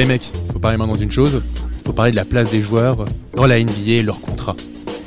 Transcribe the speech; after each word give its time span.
Les 0.00 0.06
mecs, 0.06 0.32
faut 0.50 0.58
parler 0.58 0.78
maintenant 0.78 0.96
d'une 0.96 1.10
chose, 1.10 1.42
faut 1.84 1.92
parler 1.92 2.10
de 2.10 2.16
la 2.16 2.24
place 2.24 2.48
des 2.48 2.62
joueurs 2.62 3.04
dans 3.34 3.46
la 3.46 3.62
NBA 3.62 3.90
et 3.90 4.02
leur 4.02 4.18
contrat. 4.22 4.56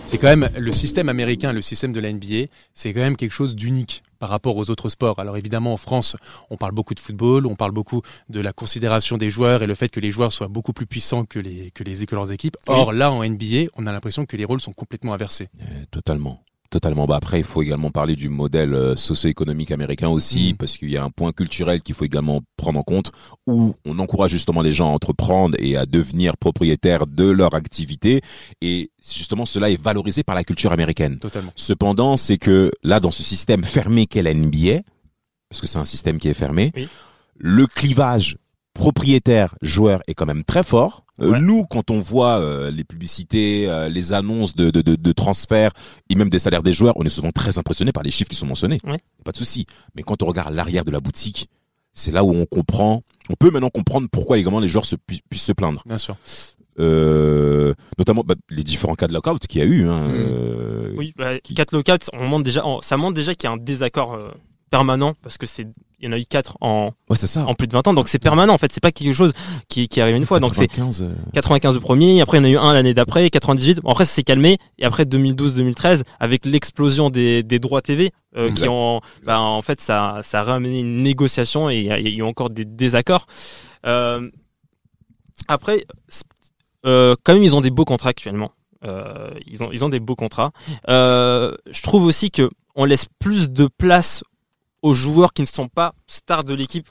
C'est 0.06 0.20
quand 0.20 0.28
même 0.28 0.48
le 0.56 0.72
système 0.72 1.10
américain, 1.10 1.52
le 1.52 1.64
système 1.64 1.94
de 1.94 2.00
la 2.00 2.14
NBA, 2.14 2.46
c'est 2.76 2.94
quand 2.94 3.00
même 3.00 3.16
quelque 3.16 3.32
chose 3.32 3.56
d'unique 3.56 4.04
par 4.20 4.30
rapport 4.30 4.56
aux 4.56 4.70
autres 4.70 4.90
sports. 4.90 5.18
Alors 5.18 5.36
évidemment 5.36 5.74
en 5.74 5.78
France, 5.78 6.16
on 6.52 6.58
parle 6.58 6.74
beaucoup 6.74 6.94
de 6.94 7.00
football, 7.00 7.48
on 7.48 7.56
parle 7.56 7.72
beaucoup 7.72 8.04
de 8.30 8.40
la 8.40 8.54
considération 8.54 9.18
des 9.18 9.32
joueurs 9.32 9.64
et 9.64 9.68
le 9.68 9.74
fait 9.74 9.90
que 9.90 10.00
les 10.00 10.12
joueurs 10.12 10.32
soient 10.32 10.48
beaucoup 10.48 10.74
plus 10.74 10.86
puissants 10.86 11.26
que 11.26 11.40
les 11.40 11.72
que 11.72 11.84
les 11.84 12.06
que 12.06 12.14
leurs 12.14 12.32
équipes. 12.32 12.58
Or 12.68 12.94
là 12.94 13.12
en 13.12 13.28
NBA, 13.28 13.72
on 13.76 13.88
a 13.88 13.92
l'impression 13.92 14.28
que 14.28 14.38
les 14.38 14.46
rôles 14.46 14.62
sont 14.62 14.74
complètement 14.74 15.16
inversés. 15.16 15.50
Euh, 15.60 15.86
totalement. 15.90 16.44
Totalement. 16.74 17.06
Bah 17.06 17.18
après, 17.18 17.38
il 17.40 17.46
faut 17.46 17.62
également 17.62 17.92
parler 17.92 18.16
du 18.16 18.30
modèle 18.30 18.74
euh, 18.74 18.96
socio-économique 18.96 19.70
américain 19.70 20.10
aussi, 20.10 20.54
Mm. 20.54 20.58
parce 20.58 20.76
qu'il 20.76 20.90
y 20.90 20.98
a 20.98 21.04
un 21.04 21.12
point 21.12 21.32
culturel 21.32 21.84
qu'il 21.84 21.94
faut 21.94 22.04
également 22.04 22.42
prendre 22.58 22.80
en 22.80 22.84
compte, 22.84 23.12
où 23.46 23.76
on 23.86 24.00
encourage 24.00 24.32
justement 24.32 24.64
les 24.64 24.74
gens 24.74 24.90
à 24.90 24.92
entreprendre 24.92 25.56
et 25.60 25.78
à 25.78 25.86
devenir 25.86 26.36
propriétaires 26.36 27.06
de 27.06 27.30
leur 27.30 27.54
activité, 27.54 28.22
et 28.62 28.90
justement 29.08 29.46
cela 29.46 29.70
est 29.70 29.80
valorisé 29.80 30.24
par 30.24 30.34
la 30.34 30.44
culture 30.44 30.72
américaine. 30.72 31.20
Totalement. 31.20 31.52
Cependant, 31.56 32.18
c'est 32.18 32.40
que 32.40 32.72
là, 32.82 33.00
dans 33.00 33.12
ce 33.12 33.22
système 33.22 33.64
fermé 33.64 34.08
qu'est 34.08 34.24
la 34.24 34.34
NBA, 34.34 34.82
parce 35.50 35.62
que 35.62 35.68
c'est 35.68 35.78
un 35.78 35.86
système 35.86 36.18
qui 36.18 36.28
est 36.28 36.34
fermé, 36.34 36.72
Oui. 36.76 36.88
le 37.38 37.68
clivage 37.68 38.38
propriétaire-joueur 38.74 40.02
est 40.08 40.16
quand 40.16 40.26
même 40.26 40.44
très 40.44 40.64
fort. 40.64 41.03
Euh, 41.22 41.32
Ouais. 41.32 41.40
nous, 41.40 41.64
quand 41.66 41.92
on 41.92 42.00
voit 42.00 42.40
euh, 42.40 42.72
les 42.72 42.84
publicités, 42.84 43.70
euh, 43.70 43.88
les 43.88 44.14
annonces 44.14 44.56
de, 44.56 44.72
de, 44.72 44.82
de, 44.82 44.96
de 44.96 45.12
transferts 45.12 45.72
et 46.10 46.16
même 46.16 46.30
des 46.30 46.40
salaires 46.40 46.64
des 46.64 46.74
joueurs, 46.74 46.94
on 46.98 47.04
est 47.04 47.10
souvent 47.10 47.30
très 47.32 47.60
impressionné 47.60 47.92
par 47.92 48.02
les 48.04 48.10
chiffres 48.12 48.30
qui 48.32 48.36
sont 48.36 48.48
mentionnés. 48.48 48.80
Ouais. 48.84 48.98
Pas 49.24 49.32
de 49.32 49.38
souci. 49.38 49.68
Mais 49.96 50.02
quand 50.02 50.24
on 50.24 50.26
regarde 50.26 50.56
l'arrière 50.56 50.86
de 50.86 50.92
la 50.92 51.00
boutique, 51.00 51.50
c'est 51.94 52.12
là 52.12 52.24
où 52.24 52.32
on 52.32 52.48
comprend, 52.48 53.04
on 53.30 53.36
peut 53.36 53.52
maintenant 53.52 53.70
comprendre 53.70 54.08
pourquoi 54.12 54.40
également 54.40 54.60
les 54.60 54.68
joueurs 54.68 54.86
se, 54.86 54.96
pu- 54.96 55.20
puissent 55.30 55.44
se 55.44 55.52
plaindre. 55.52 55.84
Bien 55.86 56.00
sûr. 56.00 56.16
Euh, 56.80 57.74
notamment 58.00 58.24
bah, 58.26 58.34
les 58.50 58.64
différents 58.64 58.96
cas 58.96 59.08
de 59.08 59.14
lockout 59.14 59.38
qu'il 59.48 59.60
y 59.60 59.64
a 59.64 59.68
eu. 59.68 59.88
Hein, 59.88 60.08
Mm. 60.08 60.12
euh, 60.16 60.94
Oui, 60.98 61.14
bah, 61.16 61.40
qui- 61.40 61.54
4 61.54 61.72
low 61.74 61.84
4, 61.84 62.10
on 62.14 62.28
montre 62.28 62.44
déjà, 62.44 62.64
ça 62.82 62.98
montre 62.98 63.14
déjà 63.14 63.36
qu'il 63.36 63.48
y 63.48 63.52
a 63.52 63.54
un 63.54 63.58
désaccord 63.58 64.16
permanent 64.78 65.14
parce 65.22 65.38
que 65.38 65.46
c'est 65.46 65.68
il 66.00 66.08
y 66.08 66.10
en 66.10 66.12
a 66.12 66.18
eu 66.20 66.26
4 66.26 66.58
en, 66.60 66.92
Ouais, 67.10 67.16
c'est 67.16 67.28
ça. 67.28 67.46
en 67.46 67.54
plus 67.56 67.68
de 67.68 67.74
20 67.74 67.88
ans, 67.88 67.94
donc 67.94 68.08
c'est 68.10 68.20
permanent 68.20 68.54
en 68.54 68.58
fait, 68.58 68.74
c'est 68.74 68.82
pas 68.82 68.92
quelque 68.92 69.14
chose 69.14 69.32
qui, 69.70 69.88
qui 69.88 70.02
arrive 70.02 70.16
une 70.18 70.26
fois. 70.26 70.40
Donc 70.42 70.54
c'est 70.56 70.68
95, 70.68 71.04
euh, 71.04 71.14
95 71.34 71.76
le 71.76 71.80
premier, 71.80 72.20
après 72.22 72.40
il 72.40 72.42
y 72.42 72.44
en 72.44 72.50
a 72.50 72.52
eu 72.52 72.58
un 72.58 72.74
l'année 72.74 72.94
d'après, 72.94 73.30
98. 73.30 73.80
Bon, 73.82 73.92
après 73.92 74.04
ça 74.06 74.12
s'est 74.16 74.24
calmé 74.24 74.58
et 74.80 74.86
après 74.86 75.04
2012-2013 75.06 76.02
avec 76.20 76.46
l'explosion 76.46 77.10
des, 77.12 77.44
des 77.44 77.60
droits 77.60 77.82
TV 77.82 78.12
euh, 78.36 78.52
qui 78.52 78.68
ont, 78.68 79.00
bah, 79.26 79.40
en 79.40 79.62
fait 79.62 79.80
ça, 79.80 80.20
ça 80.24 80.42
a 80.42 80.44
ramené 80.44 80.80
une 80.82 81.04
négociation 81.04 81.70
et 81.70 81.78
il 81.78 81.86
y, 81.86 81.92
a- 81.92 82.00
il 82.00 82.08
y 82.10 82.12
a 82.12 82.18
eu 82.18 82.24
encore 82.24 82.50
des 82.50 82.66
désaccords. 82.66 83.26
Euh, 83.86 84.30
après, 85.48 85.86
euh, 86.86 87.16
quand 87.24 87.34
même 87.34 87.44
ils 87.44 87.56
ont 87.56 87.62
des 87.62 87.72
beaux 87.72 87.86
contrats 87.86 88.10
actuellement. 88.10 88.52
Euh, 88.86 89.30
ils 89.48 89.64
ont 89.64 89.70
ils 89.72 89.86
ont 89.86 89.90
des 89.90 90.02
beaux 90.02 90.16
contrats. 90.18 90.52
Euh, 90.90 91.54
je 91.72 91.82
trouve 91.82 92.04
aussi 92.04 92.30
que 92.32 92.50
on 92.76 92.84
laisse 92.86 93.06
plus 93.20 93.50
de 93.50 93.68
place 93.68 94.24
aux 94.84 94.94
joueurs 94.94 95.34
qui 95.34 95.42
ne 95.42 95.48
sont 95.48 95.68
pas 95.68 95.94
stars 96.06 96.44
de 96.44 96.54
l'équipe 96.54 96.90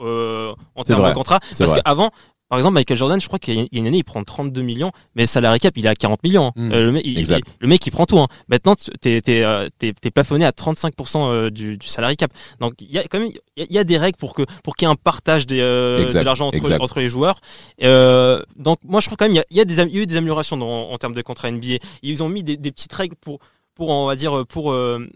euh, 0.00 0.52
en 0.74 0.82
termes 0.84 1.00
vrai. 1.00 1.10
de 1.10 1.14
contrat. 1.14 1.38
Parce 1.56 1.72
qu'avant, 1.72 2.10
par 2.48 2.58
exemple, 2.58 2.74
Michael 2.74 2.96
Jordan, 2.96 3.20
je 3.20 3.26
crois 3.26 3.38
qu'il 3.38 3.54
y 3.54 3.60
a 3.60 3.66
une 3.72 3.86
année, 3.86 3.98
il 3.98 4.04
prend 4.04 4.24
32 4.24 4.62
millions, 4.62 4.90
mais 5.14 5.24
le 5.24 5.26
salarié 5.26 5.58
cap, 5.58 5.76
il 5.76 5.84
est 5.84 5.88
à 5.90 5.94
40 5.94 6.22
millions. 6.22 6.46
hein. 6.46 6.52
Mm. 6.56 6.72
Euh, 6.72 6.84
le, 6.84 6.92
mec, 6.92 7.02
il, 7.04 7.40
le 7.60 7.68
mec, 7.68 7.86
il 7.86 7.90
prend 7.90 8.06
tout. 8.06 8.18
Hein. 8.18 8.28
Maintenant, 8.48 8.74
tu- 8.74 8.90
t'es 9.00 9.20
t'es 9.20 9.42
euh, 9.44 9.68
t'es- 9.76 9.92
t'es 9.92 10.10
plafonné 10.10 10.46
à 10.46 10.50
35% 10.52 11.28
euh, 11.30 11.50
du, 11.50 11.76
du 11.76 11.86
salarié 11.86 12.16
cap. 12.16 12.32
Donc, 12.58 12.72
il 12.80 12.90
y 12.90 12.96
a 12.98 13.02
quand 13.04 13.18
même 13.18 13.28
il 13.56 13.66
y 13.70 13.76
a- 13.78 13.84
des 13.84 13.98
règles 13.98 14.16
pour 14.16 14.32
que 14.32 14.42
pour 14.64 14.76
qu'il 14.76 14.86
y 14.86 14.90
ait 14.90 14.92
un 14.92 14.96
partage 14.96 15.46
des, 15.46 15.60
euh, 15.60 16.02
Exact, 16.04 16.20
de 16.20 16.24
l'argent 16.24 16.46
entre, 16.48 16.72
entre 16.80 17.00
les 17.00 17.10
joueurs. 17.10 17.40
Euh, 17.82 18.42
donc, 18.56 18.78
moi, 18.84 19.00
je 19.00 19.06
trouve 19.08 19.16
quand 19.18 19.26
même 19.26 19.34
il 19.50 19.56
y 19.56 19.60
a 19.60 19.64
y 19.64 19.98
a 19.98 20.02
eu 20.02 20.06
des 20.06 20.16
améliorations 20.16 20.56
dans, 20.56 20.90
en 20.90 20.96
termes 20.96 21.14
de 21.14 21.20
contrat 21.22 21.50
NBA. 21.50 21.76
Ils 22.02 22.22
ont 22.22 22.30
mis 22.30 22.42
des, 22.42 22.56
des 22.56 22.72
petites 22.72 22.92
règles 22.94 23.16
pour 23.16 23.40
pour 23.74 23.90
on 23.90 24.06
va 24.06 24.16
dire 24.16 24.46
pour 24.46 24.72
euh, 24.72 25.06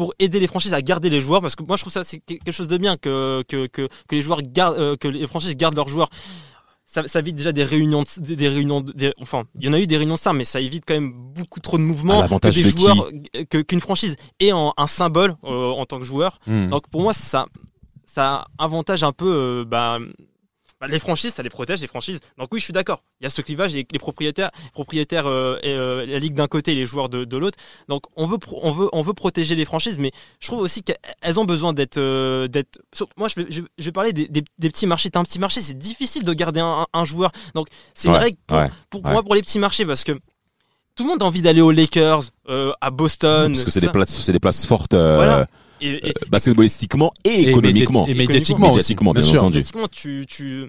pour 0.00 0.14
aider 0.18 0.40
les 0.40 0.46
franchises 0.52 0.72
à 0.72 0.80
garder 0.90 1.10
les 1.10 1.20
joueurs 1.20 1.42
parce 1.44 1.56
que 1.56 1.62
moi 1.68 1.76
je 1.76 1.82
trouve 1.82 1.92
ça 1.92 2.04
c'est 2.04 2.20
quelque 2.20 2.52
chose 2.58 2.68
de 2.74 2.78
bien 2.84 2.96
que 3.04 3.42
que, 3.50 3.66
que, 3.66 3.82
que 4.08 4.14
les 4.18 4.22
joueurs 4.26 4.40
gardent 4.42 4.78
euh, 4.78 4.96
que 5.02 5.08
les 5.08 5.26
franchises 5.26 5.54
gardent 5.62 5.76
leurs 5.76 5.88
joueurs 5.94 6.08
ça, 6.86 7.06
ça 7.06 7.18
évite 7.18 7.36
déjà 7.36 7.52
des 7.52 7.64
réunions 7.64 8.02
de- 8.04 8.22
des, 8.28 8.34
des 8.42 8.48
réunions 8.48 8.80
de- 8.80 8.92
des- 9.00 9.12
enfin 9.20 9.44
il 9.58 9.66
y 9.66 9.68
en 9.68 9.74
a 9.74 9.78
eu 9.78 9.86
des 9.86 9.98
réunions 9.98 10.14
de 10.14 10.24
ça 10.26 10.32
mais 10.32 10.46
ça 10.46 10.58
évite 10.68 10.84
quand 10.88 10.94
même 10.94 11.12
beaucoup 11.12 11.60
trop 11.60 11.76
de 11.76 11.82
mouvements 11.82 12.16
que 12.16 12.22
l'avantage 12.22 12.54
des 12.56 12.62
de 12.62 12.68
joueurs 12.76 13.10
que- 13.50 13.60
qu'une 13.68 13.80
franchise 13.80 14.16
ait 14.44 14.52
en- 14.52 14.72
un 14.84 14.86
symbole 14.86 15.34
euh, 15.44 15.68
en 15.82 15.84
tant 15.84 15.98
que 15.98 16.06
joueur 16.12 16.38
Mm. 16.46 16.70
donc 16.70 16.88
pour 16.88 17.02
moi 17.02 17.12
ça 17.12 17.44
ça 18.06 18.46
avantage 18.58 19.02
un 19.04 19.12
peu 19.12 19.30
euh, 19.30 19.64
bah, 19.66 19.98
bah, 20.80 20.88
les 20.88 20.98
franchises, 20.98 21.34
ça 21.34 21.42
les 21.42 21.50
protège 21.50 21.80
les 21.80 21.86
franchises. 21.86 22.20
Donc 22.38 22.48
oui, 22.52 22.58
je 22.58 22.64
suis 22.64 22.72
d'accord. 22.72 23.02
Il 23.20 23.24
y 23.24 23.26
a 23.26 23.30
ce 23.30 23.42
clivage 23.42 23.74
et 23.74 23.86
les 23.90 23.98
propriétaires, 23.98 24.50
propriétaires 24.72 25.26
euh, 25.26 25.58
et 25.62 25.74
euh, 25.74 26.06
la 26.06 26.18
ligue 26.18 26.34
d'un 26.34 26.46
côté 26.46 26.72
et 26.72 26.74
les 26.74 26.86
joueurs 26.86 27.08
de, 27.08 27.24
de 27.24 27.36
l'autre. 27.36 27.58
Donc 27.88 28.04
on 28.16 28.26
veut 28.26 28.38
on 28.62 28.72
veut 28.72 28.88
on 28.92 29.02
veut 29.02 29.12
protéger 29.12 29.54
les 29.54 29.64
franchises, 29.66 29.98
mais 29.98 30.10
je 30.40 30.46
trouve 30.46 30.60
aussi 30.60 30.82
qu'elles 30.82 31.38
ont 31.38 31.44
besoin 31.44 31.72
d'être 31.74 31.98
euh, 31.98 32.48
d'être. 32.48 32.78
Moi, 33.16 33.28
je 33.28 33.40
vais, 33.40 33.46
je, 33.50 33.62
je 33.78 33.84
vais 33.84 33.92
parler 33.92 34.12
des, 34.12 34.26
des, 34.28 34.42
des 34.58 34.68
petits 34.70 34.86
marchés. 34.86 35.10
T'as 35.10 35.20
un 35.20 35.24
petit 35.24 35.38
marché, 35.38 35.60
c'est 35.60 35.76
difficile 35.78 36.24
de 36.24 36.32
garder 36.32 36.60
un, 36.60 36.86
un 36.92 37.04
joueur. 37.04 37.30
Donc 37.54 37.68
c'est 37.94 38.08
une 38.08 38.14
Ouais, 38.14 38.20
règle 38.20 38.38
pour, 38.46 38.56
ouais, 38.58 38.68
pour, 38.88 39.02
pour 39.02 39.08
ouais. 39.08 39.12
moi 39.12 39.22
pour 39.22 39.34
les 39.34 39.42
petits 39.42 39.58
marchés 39.58 39.84
parce 39.84 40.02
que 40.04 40.12
tout 40.96 41.04
le 41.04 41.10
monde 41.10 41.22
a 41.22 41.26
envie 41.26 41.40
d'aller 41.42 41.60
aux 41.60 41.70
Lakers, 41.70 42.24
euh, 42.48 42.72
à 42.80 42.90
Boston. 42.90 43.52
parce 43.52 43.64
que 43.64 43.70
c'est 43.70 43.80
des 43.80 43.88
places, 43.88 44.28
des 44.30 44.40
places 44.40 44.66
fortes. 44.66 44.92
euh, 44.94 45.16
Voilà. 45.16 45.46
Et- 45.80 45.88
et- 45.88 46.08
euh, 46.08 46.12
basketballistiquement 46.28 47.12
et, 47.24 47.28
Et 47.30 47.48
économiquement. 47.50 48.06
et 48.06 48.14
médiatiquement 48.14 48.66
aussi. 48.68 48.76
Médiatiquement, 48.78 49.12
bien 49.12 49.22
Bien 49.22 49.30
sûr. 49.30 49.40
entendu. 49.40 49.56
médiatiquement, 49.58 49.88
tu, 49.88 50.24
tu, 50.28 50.64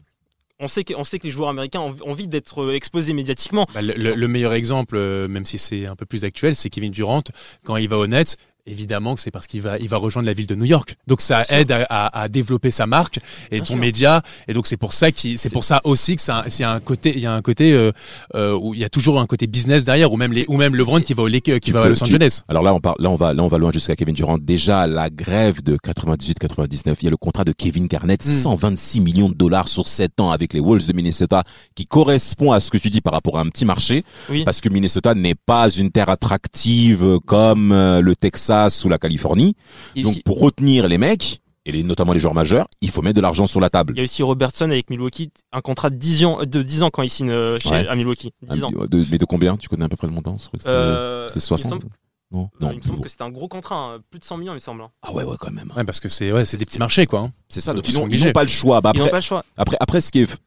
on 0.60 0.68
sait 0.68 0.84
que, 0.84 0.94
on 0.96 1.04
sait 1.04 1.18
que 1.20 1.26
les 1.26 1.32
joueurs 1.32 1.50
américains 1.50 1.80
ont 1.82 1.96
envie 2.08 2.28
d'être 2.28 2.62
euh, 2.64 2.76
exposés 2.76 3.14
médiatiquement. 3.14 3.66
Bah, 3.74 3.82
le, 3.82 3.94
le- 3.96 4.14
le 4.14 4.28
meilleur 4.28 4.54
exemple, 4.54 4.96
euh, 4.96 5.28
même 5.28 5.46
si 5.46 5.58
c'est 5.58 5.86
un 5.88 5.96
peu 5.96 6.06
plus 6.06 6.24
actuel, 6.24 6.56
c'est 6.56 6.70
Kevin 6.70 6.92
Durant. 6.92 7.24
Quand 7.66 7.78
il 7.78 7.90
va 7.90 7.98
au 7.98 8.08
Nets, 8.08 8.38
évidemment 8.66 9.16
que 9.16 9.22
c'est 9.22 9.32
parce 9.32 9.48
qu'il 9.48 9.62
va, 9.62 9.78
il 9.80 9.90
va 9.90 9.98
rejoindre 9.98 10.28
la 10.28 10.34
ville 10.34 10.48
de 10.48 10.56
New 10.56 10.66
York. 10.66 10.96
Donc 11.08 11.22
ça 11.22 11.44
aide 11.50 11.72
à, 11.72 11.86
à- 11.90 12.22
à 12.22 12.28
développer 12.30 12.72
sa 12.72 12.86
marque 12.86 13.18
et 13.52 13.56
Bien 13.56 13.60
ton 13.60 13.66
sûr. 13.66 13.76
média. 13.78 14.22
Et 14.48 14.54
donc 14.54 14.68
c'est 14.68 14.78
pour 14.78 14.94
ça 14.94 15.12
qu'il, 15.12 15.38
c'est 15.38 15.50
pour 15.52 15.64
ça 15.64 15.82
aussi 15.84 16.16
que 16.16 16.22
ça, 16.22 16.44
c'est 16.50 16.64
un 16.64 16.80
côté, 16.80 17.14
il 17.16 17.22
y 17.22 17.26
a 17.26 17.34
un 17.34 17.42
côté 17.42 17.74
euh, 17.74 17.92
euh, 18.36 18.58
où 18.60 18.74
il 18.74 18.80
y 18.80 18.84
a 18.84 18.90
toujours 18.90 19.20
un 19.20 19.26
côté 19.28 19.48
business 19.48 19.84
derrière, 19.84 20.12
ou 20.12 20.18
même 20.18 20.34
les, 20.34 20.46
ou 20.48 20.58
même 20.58 20.76
LeBron 20.76 21.02
qui 21.02 21.14
va 21.14 21.24
au 21.24 21.28
qui 21.30 21.42
Tu 21.62 21.72
va 21.72 21.84
à 21.84 21.90
Los 21.90 21.96
tu- 21.96 22.04
Angeles. 22.04 22.42
Alors 22.48 22.64
là, 22.64 22.74
on 22.74 22.80
parle, 22.80 22.96
là, 23.00 23.10
on 23.10 23.16
va, 23.16 23.34
là, 23.34 23.44
on 23.44 23.48
va 23.48 23.58
loin 23.58 23.72
jusqu'à 23.72 23.96
Kevin 23.96 24.14
Durant. 24.16 24.38
Déjà, 24.38 24.86
la 24.88 25.10
grève 25.10 25.62
de 25.64 25.78
98-99, 25.78 26.96
il 27.02 27.06
y 27.06 27.08
a 27.08 27.12
le 27.12 27.18
contrat 27.18 27.44
de 27.44 27.52
Kevin 27.52 27.88
Garnett, 27.88 28.24
Mm. 28.26 28.30
126 28.30 29.00
millions 29.02 29.30
de 29.30 29.34
dollars 29.34 29.68
sur 29.68 29.88
7 29.88 30.20
ans 30.20 30.32
avec 30.32 30.54
les 30.54 30.60
Wolves 30.60 30.88
de 30.88 30.94
Minnesota, 30.94 31.44
qui 31.76 31.86
correspond 31.86 32.52
à 32.52 32.60
ce 32.60 32.70
que 32.70 32.78
tu 32.78 32.90
dis 32.90 33.02
par 33.02 33.14
rapport 33.14 33.38
à 33.38 33.42
un 33.42 33.48
petit 33.50 33.66
marché, 33.66 34.04
Oui. 34.30 34.44
parce 34.44 34.62
que 34.62 34.70
Minnesota 34.70 35.16
n'est 35.16 35.36
pas 35.36 35.70
une 35.70 35.90
terre 35.92 36.10
attractive 36.10 37.20
comme 37.26 37.72
euh, 37.72 38.02
le 38.02 38.16
Texas 38.16 38.51
ou 38.86 38.90
la 38.90 38.98
Californie. 38.98 39.56
Donc, 39.96 40.06
aussi- 40.08 40.22
pour 40.24 40.40
retenir 40.40 40.88
les 40.88 40.98
mecs, 40.98 41.42
et 41.66 41.72
les, 41.72 41.84
notamment 41.84 42.14
les 42.14 42.20
joueurs 42.20 42.34
majeurs, 42.34 42.68
il 42.82 42.90
faut 42.90 43.02
mettre 43.04 43.16
de 43.18 43.22
l'argent 43.22 43.46
sur 43.46 43.60
la 43.60 43.70
table. 43.70 43.94
il 43.96 43.98
y 44.00 44.02
a 44.02 44.04
aussi 44.04 44.24
Robertson 44.24 44.66
avec 44.72 44.90
Milwaukee, 44.90 45.30
un 45.52 45.62
contrat 45.62 45.90
de 45.92 45.96
10 45.96 46.26
ans, 46.26 46.40
de 46.44 46.62
10 46.64 46.82
ans 46.82 46.90
quand 46.90 47.04
il 47.04 47.10
signe 47.10 47.30
euh, 47.30 47.60
chez, 47.60 47.70
Ouais. 47.70 47.88
à 47.88 47.96
Milwaukee. 47.96 48.32
10 48.50 48.64
ans. 48.64 48.72
Ah, 48.82 48.88
de- 48.88 49.04
mais 49.12 49.18
de 49.20 49.26
combien? 49.26 49.56
Tu 49.58 49.70
connais 49.70 49.86
à 49.86 49.90
peu 49.90 49.96
près 49.96 50.08
le 50.08 50.14
montant? 50.14 50.38
C'était- 50.40 50.68
Euh, 50.68 51.28
C'était 51.28 51.38
il 51.40 51.44
me 51.44 51.46
60 51.46 51.70
semble- 51.70 51.86
Non, 52.32 52.50
euh, 52.62 52.66
non. 52.66 52.72
il 52.72 52.78
me 52.78 52.82
semble 52.82 52.96
bon. 52.96 53.02
que 53.04 53.10
c'était 53.10 53.24
un 53.24 53.30
gros 53.30 53.48
contrat, 53.48 53.76
hein, 53.76 54.00
plus 54.10 54.20
de 54.20 54.26
100 54.26 54.38
millions, 54.38 54.54
il 54.54 54.56
me 54.56 54.60
semble. 54.60 54.82
hein. 54.82 54.90
Ah 55.04 55.14
ouais, 55.14 55.24
ouais, 55.24 55.36
quand 55.40 55.52
même. 55.52 55.72
Ouais, 55.78 55.84
parce 55.84 56.00
que 56.00 56.10
c'est, 56.10 56.32
ouais, 56.32 56.46
c'est 56.46 56.58
des 56.58 56.66
petits 56.66 56.80
marchés, 56.80 57.06
quoi. 57.06 57.20
hein. 57.20 57.32
C'est 57.48 57.62
ça, 57.62 57.74
donc 57.76 57.88
Ils 57.88 57.94
n'ont 58.26 58.32
pas 58.32 58.42
le 58.44 58.50
choix. 58.50 58.82
Bah, 58.82 58.92
Ils 58.96 58.98
n'ont 58.98 59.04
après, 59.04 59.12
pas 59.12 59.18
le 59.18 59.22
choix. 59.22 59.46
après, 59.56 59.78
après, 59.80 60.02
ce 60.02 60.12
qui 60.12 60.22
est, 60.22 60.38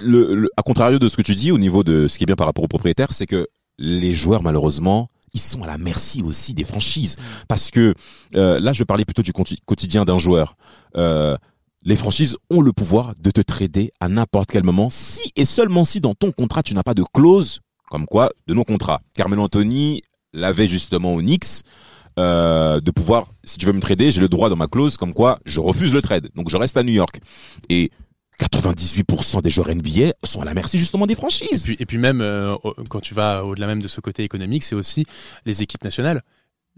le, 0.00 0.34
le- 0.34 0.48
à 0.56 0.62
contrario 0.62 0.98
de 0.98 1.08
ce 1.08 1.16
que 1.16 1.22
tu 1.22 1.34
dis 1.34 1.52
au 1.52 1.58
niveau 1.58 1.84
de 1.84 2.08
ce 2.08 2.16
qui 2.16 2.24
est 2.24 2.26
bien 2.26 2.36
par 2.36 2.46
rapport 2.46 2.64
aux 2.64 2.68
propriétaires, 2.68 3.12
c'est 3.12 3.26
que 3.26 3.48
les 3.78 4.14
joueurs, 4.14 4.42
malheureusement, 4.42 5.10
ils 5.34 5.40
sont 5.40 5.62
à 5.62 5.66
la 5.66 5.78
merci 5.78 6.22
aussi 6.22 6.54
des 6.54 6.64
franchises. 6.64 7.16
Parce 7.48 7.70
que 7.70 7.94
euh, 8.34 8.60
là, 8.60 8.72
je 8.72 8.84
parler 8.84 9.04
plutôt 9.04 9.22
du 9.22 9.32
quotidien 9.32 10.04
d'un 10.04 10.18
joueur. 10.18 10.56
Euh, 10.96 11.36
les 11.82 11.96
franchises 11.96 12.36
ont 12.50 12.62
le 12.62 12.72
pouvoir 12.72 13.12
de 13.20 13.30
te 13.30 13.42
trader 13.42 13.92
à 14.00 14.08
n'importe 14.08 14.50
quel 14.50 14.64
moment, 14.64 14.88
si 14.88 15.32
et 15.36 15.44
seulement 15.44 15.84
si 15.84 16.00
dans 16.00 16.14
ton 16.14 16.32
contrat 16.32 16.62
tu 16.62 16.74
n'as 16.74 16.82
pas 16.82 16.94
de 16.94 17.04
clause 17.12 17.60
comme 17.90 18.06
quoi 18.06 18.30
de 18.46 18.54
non 18.54 18.64
contrat. 18.64 19.00
Carmelo 19.14 19.42
Anthony 19.42 20.00
l'avait 20.32 20.68
justement 20.68 21.14
au 21.14 21.20
Knicks. 21.20 21.62
euh, 22.18 22.80
de 22.80 22.90
pouvoir, 22.92 23.26
si 23.42 23.58
tu 23.58 23.66
veux 23.66 23.72
me 23.72 23.80
trader, 23.80 24.12
j'ai 24.12 24.20
le 24.20 24.28
droit 24.28 24.48
dans 24.48 24.56
ma 24.56 24.68
clause 24.68 24.96
comme 24.96 25.12
quoi 25.12 25.40
je 25.44 25.60
refuse 25.60 25.92
le 25.92 26.00
trade. 26.00 26.30
Donc 26.34 26.48
je 26.48 26.56
reste 26.56 26.76
à 26.76 26.82
New 26.82 26.92
York. 26.92 27.20
Et 27.68 27.90
98% 28.40 29.42
des 29.42 29.50
joueurs 29.50 29.74
NBA 29.74 30.12
sont 30.24 30.42
à 30.42 30.44
la 30.44 30.54
merci 30.54 30.78
justement 30.78 31.06
des 31.06 31.14
franchises. 31.14 31.66
et 31.78 31.86
puis 31.86 31.98
même, 31.98 32.20
euh, 32.20 32.56
quand 32.88 33.00
tu 33.00 33.14
vas 33.14 33.44
au-delà 33.44 33.66
même 33.66 33.82
de 33.82 33.88
ce 33.88 34.00
côté 34.00 34.24
économique, 34.24 34.62
c'est 34.62 34.74
aussi 34.74 35.04
les 35.46 35.62
équipes 35.62 35.84
nationales. 35.84 36.22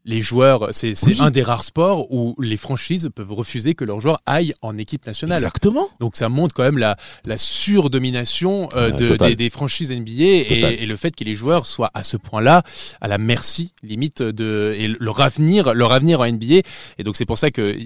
Les 0.09 0.23
joueurs, 0.23 0.69
c'est 0.71 0.95
Oui. 1.05 1.17
un 1.21 1.31
des 1.31 1.43
rares 1.43 1.65
sports 1.65 2.11
où 2.13 2.35
les 2.41 2.57
franchises 2.57 3.11
peuvent 3.15 3.33
refuser 3.33 3.75
que 3.75 3.85
leurs 3.85 4.01
joueurs 4.01 4.21
aillent 4.25 4.55
en 4.63 4.79
équipe 4.79 5.05
nationale. 5.05 5.37
Exactement. 5.39 5.89
Donc 6.01 6.15
ça 6.17 6.29
montre 6.29 6.55
quand 6.55 6.63
même 6.63 6.79
la, 6.79 6.97
la 7.25 7.37
surdomination 7.37 8.69
euh, 8.75 8.91
de- 8.91 9.17
des, 9.17 9.37
des 9.37 9.51
franchises 9.51 9.91
NBA 9.91 10.13
et, 10.23 10.79
et 10.81 10.87
le 10.87 10.97
fait 10.97 11.15
que 11.15 11.25
les 11.25 11.35
joueurs 11.35 11.67
soient 11.67 11.91
à 11.95 12.03
ce 12.03 12.17
point-là 12.17 12.63
à 13.01 13.09
la 13.09 13.19
merci 13.19 13.73
limite 13.83 14.23
de 14.23 14.75
et 14.79 14.89
leur 15.01 15.21
avenir 15.21 15.75
leur 15.75 15.93
avenir 15.93 16.21
en 16.21 16.27
NBA 16.31 16.61
et 16.99 17.03
donc 17.05 17.17
c'est 17.17 17.27
pour 17.27 17.39
ça 17.39 17.51
que 17.51 17.77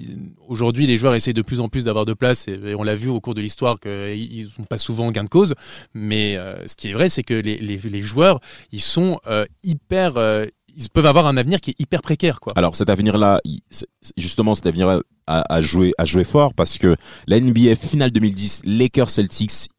aujourd'hui 0.47 0.87
les 0.87 0.97
joueurs 0.97 1.15
essayent 1.15 1.33
de 1.33 1.41
plus 1.41 1.59
en 1.59 1.69
plus 1.69 1.83
d'avoir 1.85 2.05
de 2.05 2.13
place 2.13 2.47
et, 2.47 2.53
et 2.53 2.75
on 2.75 2.83
l'a 2.83 2.95
vu 2.95 3.09
au 3.09 3.19
cours 3.19 3.33
de 3.33 3.41
l'histoire 3.41 3.79
qu'ils 3.79 4.47
n'ont 4.57 4.65
pas 4.65 4.77
souvent 4.77 5.11
gain 5.11 5.23
de 5.23 5.29
cause 5.29 5.55
mais 5.93 6.35
euh, 6.37 6.67
ce 6.67 6.75
qui 6.75 6.89
est 6.89 6.93
vrai 6.93 7.09
c'est 7.09 7.23
que 7.23 7.33
les, 7.33 7.57
les, 7.57 7.77
les 7.77 8.01
joueurs 8.01 8.39
ils 8.71 8.81
sont 8.81 9.19
euh, 9.27 9.45
hyper 9.63 10.17
euh, 10.17 10.45
ils 10.77 10.89
peuvent 10.89 11.05
avoir 11.05 11.27
un 11.27 11.37
avenir 11.37 11.59
qui 11.59 11.71
est 11.71 11.79
hyper 11.79 12.01
précaire 12.01 12.39
quoi. 12.39 12.53
Alors 12.55 12.75
cet 12.75 12.89
avenir-là, 12.89 13.41
justement 14.17 14.55
cet 14.55 14.67
avenir-là 14.67 15.01
joué, 15.61 15.93
a 15.97 16.05
joué 16.05 16.23
fort 16.23 16.53
parce 16.53 16.77
que 16.77 16.95
la 17.27 17.39
NBA 17.39 17.75
finale 17.75 18.11
2010, 18.11 18.61
Lakers 18.65 19.09
Celtics, 19.09 19.69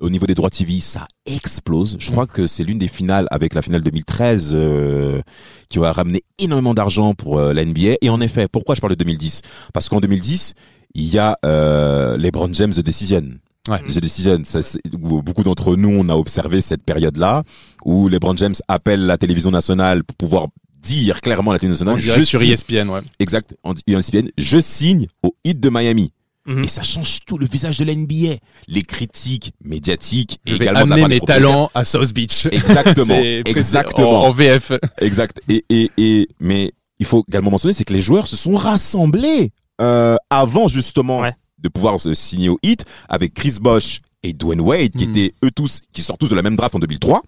au 0.00 0.08
niveau 0.08 0.26
des 0.26 0.34
droits 0.34 0.50
TV, 0.50 0.80
ça 0.80 1.06
explose. 1.26 1.96
Je 2.00 2.10
crois 2.10 2.26
que 2.26 2.46
c'est 2.46 2.64
l'une 2.64 2.78
des 2.78 2.88
finales 2.88 3.26
avec 3.30 3.54
la 3.54 3.62
finale 3.62 3.82
2013 3.82 4.52
euh, 4.54 5.20
qui 5.68 5.78
va 5.78 5.92
ramener 5.92 6.22
énormément 6.38 6.74
d'argent 6.74 7.14
pour 7.14 7.38
euh, 7.38 7.52
la 7.52 7.64
NBA. 7.64 7.96
Et 8.00 8.08
en 8.08 8.20
effet, 8.20 8.48
pourquoi 8.48 8.74
je 8.74 8.80
parle 8.80 8.94
de 8.94 8.98
2010 8.98 9.42
Parce 9.74 9.88
qu'en 9.88 10.00
2010, 10.00 10.54
il 10.94 11.06
y 11.06 11.18
a 11.18 11.36
euh, 11.44 12.16
LeBron 12.16 12.52
James 12.52 12.72
The 12.72 12.80
Decision. 12.80 13.24
Ouais. 13.68 13.80
The 13.88 14.00
Decision, 14.00 14.40
ça, 14.44 14.62
c'est- 14.62 14.80
où 14.94 15.22
beaucoup 15.22 15.42
d'entre 15.42 15.76
nous, 15.76 15.90
on 15.90 16.08
a 16.08 16.14
observé 16.14 16.60
cette 16.60 16.82
période-là 16.82 17.42
où 17.84 18.08
LeBron 18.08 18.36
James 18.36 18.54
appelle 18.68 19.04
la 19.06 19.18
télévision 19.18 19.50
nationale 19.50 20.02
pour 20.04 20.16
pouvoir 20.16 20.46
dire 20.82 21.20
clairement 21.20 21.50
à 21.50 21.54
la 21.54 21.60
télévision 21.60 21.84
nationale, 21.84 22.16
je 22.18 22.22
sur 22.22 22.40
signe- 22.40 22.50
ESPN 22.52 22.88
ouais. 22.88 23.00
Exact, 23.18 23.54
en 23.62 23.74
ESPN, 23.86 24.28
je 24.38 24.58
signe 24.60 25.06
au 25.22 25.34
hit 25.44 25.60
de 25.60 25.68
Miami. 25.68 26.10
Mhm. 26.46 26.64
Et 26.64 26.68
ça 26.68 26.82
change 26.82 27.18
tout 27.26 27.36
le 27.36 27.44
visage 27.46 27.76
de 27.78 27.84
la 27.84 27.92
NBA. 27.94 28.36
Les 28.66 28.82
critiques 28.82 29.52
médiatiques 29.62 30.40
et 30.46 30.52
Je 30.52 30.56
vais 30.56 30.64
également 30.64 30.94
amener 30.94 31.06
mes 31.06 31.20
talents 31.20 31.70
à 31.74 31.84
South 31.84 32.14
Beach. 32.14 32.46
Exactement, 32.50 33.14
exactement. 33.44 34.24
En, 34.24 34.28
en 34.28 34.32
VF. 34.32 34.72
Exact. 35.02 35.38
Et, 35.50 35.64
et, 35.68 35.90
et, 35.98 36.28
mais 36.40 36.72
il 36.98 37.04
faut 37.04 37.24
également 37.28 37.50
mentionner, 37.50 37.74
c'est 37.74 37.84
que 37.84 37.92
les 37.92 38.00
joueurs 38.00 38.26
se 38.26 38.36
sont 38.36 38.56
rassemblés 38.56 39.52
euh, 39.82 40.16
avant 40.30 40.66
justement 40.66 41.20
Ouais. 41.20 41.32
De 41.62 41.68
pouvoir 41.68 41.98
se 42.00 42.14
signer 42.14 42.48
au 42.48 42.58
hit 42.62 42.84
avec 43.08 43.34
Chris 43.34 43.56
Bosh 43.60 44.00
et 44.22 44.32
Dwayne 44.32 44.60
Wade, 44.60 44.90
qui 44.96 45.06
Mhm. 45.06 45.10
étaient 45.16 45.34
eux 45.44 45.50
tous, 45.50 45.80
qui 45.92 46.02
sortent 46.02 46.20
tous 46.20 46.28
de 46.30 46.34
la 46.34 46.42
même 46.42 46.56
draft 46.56 46.74
en 46.74 46.78
2003. 46.78 47.22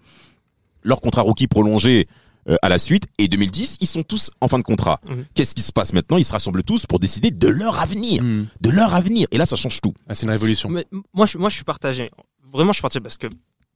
Leur 0.83 1.01
contrat 1.01 1.21
rookie 1.21 1.47
prolongé 1.47 2.07
euh, 2.49 2.57
à 2.61 2.67
la 2.67 2.77
suite. 2.77 3.05
Et 3.19 3.29
2010, 3.29 3.77
ils 3.79 3.87
sont 3.87 4.03
tous 4.03 4.29
en 4.41 4.49
fin 4.49 4.57
de 4.59 4.63
contrat. 4.63 4.99
Mhm. 5.09 5.23
Qu'est-ce 5.33 5.55
qui 5.55 5.61
se 5.61 5.71
passe 5.71 5.93
maintenant? 5.93 6.17
Ils 6.17 6.25
se 6.25 6.33
rassemblent 6.33 6.61
tous 6.63 6.85
pour 6.85 6.99
décider 6.99 7.31
de 7.31 7.47
leur 7.47 7.79
avenir. 7.79 8.21
Hmm. 8.21 8.47
De 8.59 8.69
leur 8.69 8.93
avenir. 8.93 9.27
Et 9.31 9.37
là, 9.37 9.45
ça 9.45 9.55
change 9.55 9.79
tout. 9.79 9.93
Ah, 10.09 10.13
c'est 10.13 10.25
une 10.25 10.31
révolution. 10.31 10.67
Mais 10.69 10.85
moi, 11.13 11.25
je, 11.25 11.37
moi, 11.37 11.49
je 11.49 11.55
suis 11.55 11.63
partagé. 11.63 12.11
Vraiment, 12.51 12.73
je 12.73 12.77
suis 12.77 12.81
partagé 12.81 12.99
parce 13.01 13.17
que 13.17 13.27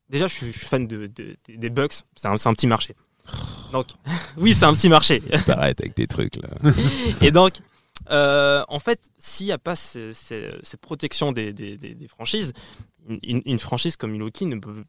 déjà, 0.09 0.27
je 0.27 0.33
suis, 0.33 0.51
je 0.51 0.57
suis 0.57 0.67
fan 0.67 0.85
de, 0.85 1.07
de- 1.07 1.37
des- 1.47 1.55
des 1.57 1.69
Bucks. 1.69 1.93
C'est 2.17 2.27
un, 2.27 2.35
c'est 2.35 2.49
un 2.49 2.53
petit 2.53 2.67
marché. 2.67 2.93
Donc, 3.71 3.87
oui, 4.37 4.53
c'est 4.53 4.65
un 4.65 4.73
petit 4.73 4.89
marché. 4.89 5.21
T'arrêtes 5.45 5.79
avec 5.79 5.95
tes 5.95 6.05
trucs 6.07 6.35
là. 6.35 6.71
Et 7.21 7.31
donc, 7.31 7.53
euh, 8.09 8.63
en 8.67 8.79
fait, 8.79 8.99
s'il 9.17 9.47
n'y 9.47 9.51
a 9.51 9.57
pas 9.57 9.75
ce- 9.75 10.13
ce- 10.13 10.57
cette 10.63 10.81
protection 10.81 11.31
des, 11.31 11.53
des- 11.53 11.77
des- 11.77 11.95
des 11.95 12.07
franchises, 12.07 12.53
une, 13.23 13.59
franchise 13.59 13.95
comme 13.95 14.11
Milwaukee 14.11 14.45
ne 14.45 14.57
peut, 14.59 14.83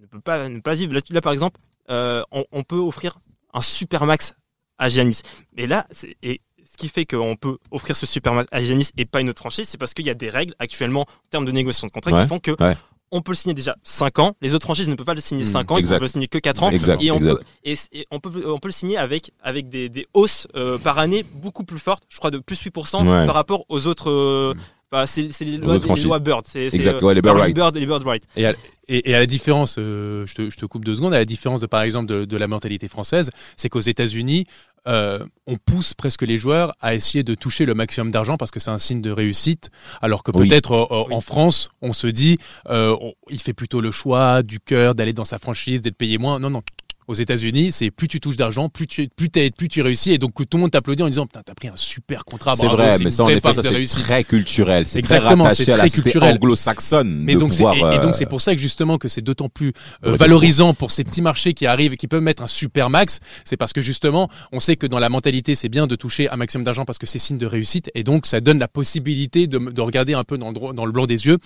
ne 0.00 0.06
peut 0.06 0.20
pas, 0.20 0.48
ne 0.48 0.60
pas 0.60 0.74
vivre. 0.74 0.92
Là, 0.94 1.00
là, 1.10 1.20
par 1.20 1.32
exemple, 1.32 1.60
euh, 1.90 2.22
on, 2.30 2.44
on 2.52 2.62
peut 2.62 2.78
offrir 2.78 3.18
un 3.52 3.60
super 3.60 4.06
max 4.06 4.34
à 4.78 4.88
Giannis. 4.88 5.20
Et 5.56 5.66
là, 5.66 5.86
et 6.22 6.40
ce 6.64 6.76
qui 6.76 6.88
fait 6.88 7.04
qu'on 7.04 7.36
peut 7.36 7.58
offrir 7.70 7.94
ce 7.96 8.06
super 8.06 8.32
max 8.34 8.48
à 8.52 8.60
Giannis 8.60 8.90
et 8.96 9.04
pas 9.04 9.20
une 9.20 9.28
autre 9.28 9.40
franchise, 9.40 9.68
c'est 9.68 9.78
parce 9.78 9.92
qu'il 9.94 10.06
y 10.06 10.10
a 10.10 10.14
des 10.14 10.30
règles 10.30 10.54
actuellement 10.58 11.02
en 11.02 11.28
termes 11.30 11.44
de 11.44 11.52
négociation 11.52 11.86
de 11.88 11.92
contrat 11.92 12.12
Ouais, 12.12 12.22
qui 12.22 12.28
font 12.28 12.38
que 12.38 12.52
ouais. 12.62 12.76
On 13.16 13.22
peut 13.22 13.32
le 13.32 13.36
signer 13.36 13.54
déjà 13.54 13.76
5 13.84 14.18
ans. 14.18 14.32
Les 14.42 14.54
autres 14.54 14.64
franchises 14.66 14.88
ne 14.88 14.94
peuvent 14.96 15.06
pas 15.06 15.14
le 15.14 15.20
signer 15.20 15.42
Mm, 15.42 15.46
5 15.46 15.70
ans, 15.70 15.78
ils 15.78 15.86
peuvent 15.88 16.00
le 16.00 16.08
signer 16.08 16.26
que 16.28 16.38
4 16.38 16.62
ans. 16.64 16.70
Exact. 16.70 17.00
Et 17.02 17.10
on 17.10 17.18
peut, 17.20 17.38
et, 17.64 17.74
et 17.92 18.06
on 18.10 18.18
peut, 18.20 18.30
on 18.46 18.58
peut 18.58 18.68
le 18.68 18.72
signer 18.72 18.96
avec, 18.96 19.30
avec 19.42 19.68
des, 19.68 19.88
des 19.88 20.06
hausses 20.14 20.46
euh, 20.56 20.78
par 20.78 20.98
année 20.98 21.24
beaucoup 21.34 21.64
plus 21.64 21.78
fortes, 21.78 22.02
je 22.08 22.18
crois 22.18 22.30
de 22.30 22.38
plus 22.38 22.60
8% 22.62 23.06
Ouais. 23.06 23.24
par 23.26 23.34
rapport 23.34 23.64
aux 23.68 23.86
autres. 23.86 24.10
euh, 24.10 24.54
bah, 24.92 25.06
c'est 25.06 25.32
c'est 25.32 25.44
les, 25.44 25.56
lois- 25.56 25.66
autres 25.74 25.74
les 25.80 25.86
franchises. 25.86 26.04
lois 26.06 26.18
Bird. 26.18 26.44
C'est 26.48 26.70
c'est, 26.70 26.76
Exact, 26.76 27.02
euh, 27.02 27.06
ouais, 27.06 27.14
les 27.14 27.22
Bird 27.22 27.36
Rights. 27.38 27.58
Les 27.74 27.86
Bird 27.86 28.02
Right. 28.04 28.22
Et 28.36 28.46
à, 28.46 28.54
et, 28.88 29.10
et 29.10 29.14
à 29.14 29.18
la 29.18 29.26
différence, 29.26 29.76
euh, 29.78 30.24
je, 30.26 30.34
te, 30.34 30.50
je 30.50 30.56
te 30.56 30.66
coupe 30.66 30.84
deux 30.84 30.94
secondes, 30.94 31.14
à 31.14 31.18
la 31.18 31.24
différence 31.24 31.60
de 31.60 31.66
par 31.66 31.82
exemple 31.82 32.06
de, 32.06 32.24
de 32.24 32.36
la 32.36 32.46
mentalité 32.46 32.86
française, 32.88 33.30
c'est 33.56 33.68
qu'aux 33.68 33.80
États-Unis, 33.80 34.46
euh, 34.86 35.24
on 35.46 35.56
pousse 35.56 35.94
presque 35.94 36.22
les 36.22 36.36
joueurs 36.36 36.72
à 36.82 36.94
essayer 36.94 37.24
de 37.24 37.34
toucher 37.34 37.64
le 37.64 37.72
maximum 37.74 38.10
d'argent 38.12 38.36
parce 38.36 38.50
que 38.50 38.60
c'est 38.60 38.70
un 38.70 38.76
signe 38.78 39.00
de 39.00 39.10
réussite, 39.10 39.70
alors 40.02 40.22
que 40.22 40.30
Oui. 40.34 40.46
peut-être 40.48 40.72
euh, 40.72 41.14
en 41.14 41.20
France, 41.20 41.70
on 41.80 41.94
se 41.94 42.06
dit, 42.06 42.36
euh, 42.68 42.94
on- 43.00 43.14
il 43.30 43.40
fait 43.40 43.54
plutôt 43.54 43.80
le 43.80 43.90
choix 43.90 44.42
du 44.42 44.60
cœur 44.60 44.94
d'aller 44.94 45.14
dans 45.14 45.24
sa 45.24 45.38
franchise, 45.38 45.80
d'être 45.80 45.96
payé 45.96 46.18
moins. 46.18 46.38
Non, 46.38 46.50
non. 46.50 46.62
Aux 47.06 47.14
États-Unis, 47.14 47.70
c'est 47.70 47.90
plus 47.90 48.08
tu 48.08 48.18
touches 48.18 48.36
d'argent, 48.36 48.68
plus 48.70 48.86
tu, 48.86 49.08
plus, 49.14 49.28
t'es- 49.28 49.50
plus 49.50 49.68
tu 49.68 49.82
réussis, 49.82 50.12
et 50.12 50.18
donc 50.18 50.32
tout 50.34 50.56
le 50.56 50.60
monde 50.62 50.70
t'applaudit 50.70 51.02
en 51.02 51.08
disant 51.08 51.26
putain 51.26 51.42
t'as 51.44 51.54
pris 51.54 51.68
un 51.68 51.76
super 51.76 52.24
contrat. 52.24 52.56
C'est 52.56 52.66
vrai, 52.66 52.98
mais 52.98 53.10
ça 53.10 53.24
en 53.24 53.28
effet, 53.28 53.52
ça 53.52 53.62
c'est 53.62 54.02
très 54.02 54.24
culturel. 54.24 54.86
C'est 54.86 55.02
très 55.02 55.16
Exactement, 55.16 55.44
rattaché 55.44 55.64
c'est 55.66 55.72
à 55.72 55.76
la 55.76 55.88
culturel. 55.88 56.36
anglo-saxonne. 56.36 57.10
Mais 57.22 57.34
donc, 57.36 57.52
c'est- 57.52 57.58
pouvoir, 57.58 57.76
et, 57.92 57.96
et 57.96 57.98
donc 57.98 58.10
euh, 58.10 58.12
c'est 58.14 58.24
pour 58.26 58.40
ça 58.40 58.54
que 58.54 58.60
justement 58.60 58.96
que 58.96 59.08
c'est 59.08 59.20
d'autant 59.20 59.48
plus 59.50 59.72
euh, 60.06 60.16
valorisant 60.16 60.72
pour 60.72 60.90
ces 60.90 61.04
petits 61.04 61.20
marchés 61.22 61.52
qui 61.52 61.66
arrivent 61.66 61.92
et 61.92 61.96
qui 61.98 62.08
peuvent 62.08 62.22
mettre 62.22 62.42
un 62.42 62.46
super 62.46 62.88
max. 62.88 63.20
C'est 63.44 63.56
parce 63.58 63.72
que 63.74 63.82
justement, 63.82 64.30
on 64.52 64.60
sait 64.60 64.76
que 64.76 64.86
dans 64.86 64.98
la 64.98 65.10
mentalité, 65.10 65.54
c'est 65.54 65.68
bien 65.68 65.86
de 65.86 65.96
toucher 65.96 66.30
un 66.30 66.36
maximum 66.36 66.64
d'argent 66.64 66.84
parce 66.86 66.98
que 66.98 67.06
c'est 67.06 67.18
signe 67.18 67.36
de 67.38 67.46
réussite 67.46 67.90
et 67.94 68.02
donc 68.02 68.24
ça 68.24 68.40
donne 68.40 68.58
la 68.58 68.68
possibilité 68.68 69.46
de, 69.46 69.58
de 69.58 69.80
regarder 69.82 70.14
un 70.14 70.24
peu 70.24 70.38
dans 70.38 70.48
le, 70.48 70.54
droit- 70.54 70.72
dans 70.72 70.86
le 70.86 70.92
blanc 70.92 71.04
des 71.06 71.26
yeux 71.26 71.36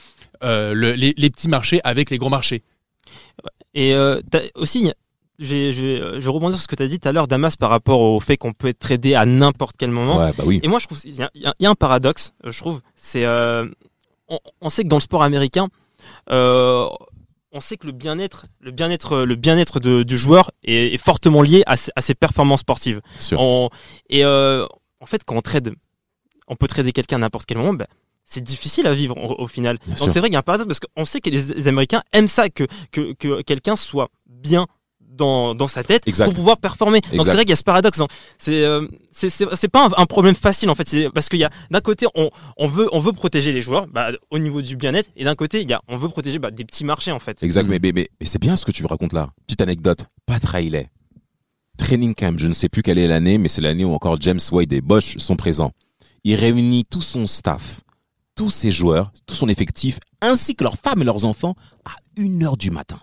euh, 0.45 0.73
le- 0.73 0.93
les, 0.93 1.15
les 1.17 1.31
petits 1.31 1.49
marchés 1.49 1.81
avec 1.83 2.11
les 2.11 2.19
gros 2.19 2.29
marchés. 2.31 2.63
Et 3.75 3.95
euh, 3.95 4.21
t'as- 4.31 4.41
aussi, 4.55 4.91
j'ai- 5.39 5.73
j'ai- 5.73 5.99
je 5.99 6.19
vais 6.21 6.31
rebondir 6.31 6.57
sur 6.57 6.63
ce 6.63 6.69
que 6.69 6.75
tu 6.77 6.83
as 6.83 6.89
dit 6.89 6.99
tout 6.99 7.09
à 7.09 7.13
l'heure, 7.13 7.27
Damas, 7.29 7.57
par 7.57 7.71
rapport 7.71 8.01
au 8.01 8.19
fait 8.21 8.37
qu'on 8.37 8.53
peut 8.53 8.69
être 8.69 8.79
tradé 8.79 9.15
à 9.15 9.25
n'importe 9.27 9.77
quel 9.79 9.91
moment. 9.91 10.19
Ouais, 10.19 10.33
bah 10.37 10.45
oui. 10.47 10.61
Et 10.63 10.69
moi, 10.69 10.79
je 10.79 10.87
trouve 10.87 11.01
il 11.05 11.15
y 11.15 11.23
y 11.61 11.67
a 11.67 11.71
un 11.71 11.75
paradoxe, 11.75 12.33
euh, 12.45 12.51
je 12.53 12.59
trouve. 12.59 12.81
C'est, 12.95 13.25
euh, 13.25 13.67
on, 14.29 14.39
on 14.61 14.69
sait 14.69 14.83
que 14.83 14.89
dans 14.89 14.97
le 14.97 15.01
sport 15.03 15.23
américain, 15.23 15.69
euh, 16.31 16.89
on 17.53 17.61
sait 17.61 17.77
que 17.77 17.87
le 17.87 17.93
bien-être, 17.93 18.47
le 18.61 18.71
bien-être, 18.71 19.21
le 19.25 19.35
bien-être 19.35 19.81
de- 19.81 20.03
du 20.03 20.19
joueur 20.19 20.51
est, 20.65 20.95
est 20.95 20.99
fortement 20.99 21.43
lié 21.43 21.63
à, 21.67 21.77
ses- 21.77 21.93
à 21.97 22.01
ses 22.01 22.15
performances 22.15 22.61
sportives. 22.61 23.01
On- 23.39 23.71
et 24.11 24.25
euh, 24.25 24.67
en 25.01 25.07
fait, 25.07 25.23
quand 25.25 25.37
on 25.37 25.41
trade, 25.41 25.73
on 26.47 26.57
peut 26.57 26.67
trader 26.69 26.93
quelqu'un 26.93 27.17
à 27.17 27.21
n'importe 27.21 27.47
quel 27.47 27.59
moment. 27.59 27.73
ben, 27.75 27.87
c'est 28.31 28.45
difficile 28.45 28.87
à 28.87 28.93
vivre 28.95 29.17
au, 29.17 29.43
au 29.45 29.47
final. 29.47 29.79
Bien 29.79 29.95
Donc 29.95 29.97
sûr. 30.05 30.11
c'est 30.13 30.19
vrai 30.21 30.29
qu'il 30.29 30.35
y 30.35 30.37
a 30.37 30.41
un 30.41 30.43
paradoxe 30.43 30.67
parce 30.69 30.81
qu'on 30.81 31.05
sait 31.07 31.21
que 31.21 31.31
les, 31.31 31.55
les 31.55 31.69
Américains 31.69 32.03
aiment 32.13 32.29
ça 32.29 32.51
que 32.51 32.65
que, 32.93 33.15
que 33.15 33.41
quelqu'un 33.41 33.75
soit 33.77 34.09
bien 34.27 34.67
dans, 35.19 35.55
dans 35.55 35.69
sa 35.69 35.85
tête 35.85 36.03
Exact. 36.07 36.25
pour 36.27 36.35
pouvoir 36.35 36.57
performer. 36.57 37.01
Donc 37.13 37.27
c'est 37.27 37.33
vrai 37.33 37.43
qu'il 37.43 37.51
y 37.51 37.53
a 37.53 37.57
ce 37.57 37.63
paradoxe. 37.63 37.99
Donc, 37.99 38.11
C'est 38.39 38.65
euh, 38.65 38.87
c'est 39.13 39.69
pas 39.69 39.87
un, 39.87 39.91
un 40.03 40.07
problème 40.07 40.35
facile 40.35 40.71
en 40.71 40.75
fait. 40.75 41.11
Parce 41.13 41.29
qu'il 41.29 41.41
y 41.41 41.45
a 41.45 41.51
d'un 41.71 41.81
côté 41.81 42.07
on 42.15 42.31
on 42.57 42.67
veut 42.69 42.89
on 42.93 43.01
veut 43.01 43.13
protéger 43.13 43.53
les 43.53 43.61
joueurs 43.61 43.87
bah, 43.89 44.11
au 44.31 44.39
niveau 44.39 44.63
du 44.63 44.77
bien-être 44.77 45.11
et 45.17 45.25
d'un 45.25 45.35
côté 45.35 45.61
il 45.61 45.69
y 45.69 45.75
a 45.75 45.83
on 45.89 45.97
veut 45.99 46.09
protéger 46.09 46.39
bah, 46.39 46.51
des 46.51 46.65
petits 46.65 46.85
marchés 46.85 47.13
en 47.13 47.19
fait. 47.19 47.43
Exact, 47.43 47.67
mais, 47.69 47.79
mais, 47.83 47.93
mais, 47.93 48.09
mais 48.19 48.27
c'est 48.27 48.41
bien 48.41 48.57
ce 48.57 48.65
que 48.65 48.73
tu 48.73 48.87
racontes 48.87 49.13
là. 49.13 49.31
Petite 49.47 49.61
anecdote. 49.61 50.07
Pat 50.25 50.43
Riley. 50.45 50.89
Training 51.77 52.15
camp, 52.15 52.39
je 52.39 52.47
ne 52.49 52.53
sais 52.53 52.69
plus 52.69 52.83
quelle 52.83 52.99
est 52.99 53.07
l'année, 53.07 53.39
mais 53.39 53.49
c'est 53.49 53.61
l'année 53.61 53.85
où 53.85 53.93
encore 53.93 54.21
James 54.21 54.41
Wade 54.51 54.73
et 54.73 54.81
Bosch 54.81 55.17
sont 55.19 55.37
présents. 55.37 55.73
Il 56.25 56.35
réunit 56.35 56.85
tout 56.85 57.01
son 57.03 57.27
staff, 57.29 57.81
tous 58.35 58.51
ses 58.51 58.71
joueurs, 58.73 59.13
tout 59.27 59.35
son 59.35 59.49
effectif, 59.49 60.01
ainsi 60.21 60.57
que 60.57 60.65
leurs 60.65 60.77
femmes 60.77 61.03
et 61.03 61.05
leurs 61.05 61.25
enfants, 61.25 61.55
à 61.85 61.93
1 62.21 62.43
heure 62.43 62.57
du 62.57 62.73
matin. 62.73 62.99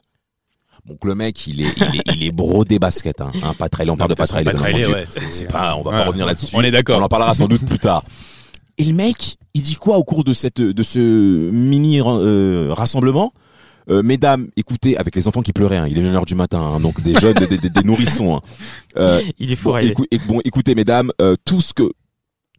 Donc 0.86 1.04
le 1.04 1.15
mec, 1.15 1.48
il 1.48 1.62
est, 1.62 1.74
il 1.77 1.84
est, 1.98 2.15
il 2.15 2.24
est 2.24 2.32
brodé 2.32 2.77
basket, 2.77 3.20
hein. 3.22 3.32
hein 3.44 3.54
Pat 3.58 3.74
Riley, 3.74 3.89
on 3.92 3.98
parle 3.98 4.13
de 4.13 4.22
Riley, 4.22 4.50
entendu. 4.86 4.86
ouais, 4.94 5.06
c'est- 5.10 5.46
pas, 5.48 5.75
on 5.77 5.82
va 5.82 5.92
Ouais. 5.92 5.98
pas 5.98 6.06
revenir 6.06 6.25
là-dessus. 6.27 6.56
On 6.56 6.62
est 6.62 6.70
d'accord. 6.72 7.00
On 7.00 7.04
en 7.04 7.08
parlera 7.08 7.34
sans 7.34 7.48
doute 7.48 7.65
plus 7.65 7.80
tard. 7.80 8.04
Et 8.77 8.84
le 8.86 8.94
mec, 8.94 9.38
il 9.56 9.62
dit 9.63 9.75
quoi 9.75 9.98
au 9.98 10.04
cours 10.04 10.24
de 10.24 10.34
cette, 10.34 10.62
de 10.62 10.84
ce 10.84 11.00
mini 11.50 12.01
euh, 12.01 12.72
rassemblement? 12.74 13.34
Euh, 13.89 14.04
Mesdames, 14.04 14.48
écoutez, 14.58 14.98
avec 14.98 15.15
les 15.15 15.27
enfants 15.27 15.42
qui 15.42 15.54
pleuraient, 15.54 15.77
hein, 15.77 15.88
il 15.89 15.98
est 15.98 16.01
1h 16.01 16.25
du 16.25 16.36
matin, 16.36 16.60
hein, 16.60 16.80
donc 16.80 17.01
des 17.01 17.15
jeunes, 17.20 17.36
des, 17.36 17.48
des- 17.58 17.70
des 17.70 17.84
nourrissons. 17.84 18.36
hein. 18.36 18.42
Euh, 18.98 19.22
Il 19.39 19.51
est 19.51 19.56
fou. 19.56 19.70
bon, 19.72 19.77
écou- 19.80 20.06
bon, 20.27 20.42
écoutez, 20.46 20.74
mesdames, 20.75 21.12
euh, 21.22 21.36
tout 21.46 21.62
ce 21.62 21.74
que 21.74 21.92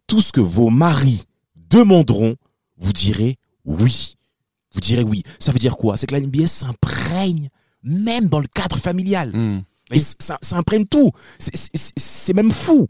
tout 0.07 0.21
ce 0.21 0.31
que 0.31 0.39
vos 0.41 0.69
maris 0.69 1.23
demanderont, 1.69 2.35
vous 2.77 2.93
direz 2.93 3.37
oui. 3.65 4.15
Vous 4.73 4.79
direz 4.81 5.03
oui. 5.03 5.23
Ça 5.39 5.51
veut 5.51 5.59
dire 5.59 5.75
quoi? 5.77 5.97
C'est 5.97 6.07
que 6.07 6.13
la 6.13 6.21
NBA 6.21 6.47
s'imprègne 6.47 7.49
même 7.83 8.27
dans 8.27 8.39
le 8.39 8.47
cadre 8.47 8.77
familial. 8.77 9.31
Hmm. 9.35 9.61
Et 9.91 9.99
ça, 9.99 10.37
ça 10.41 10.57
imprègne 10.57 10.85
tout. 10.85 11.11
C'est- 11.39 12.33
même 12.33 12.51
fou. 12.51 12.87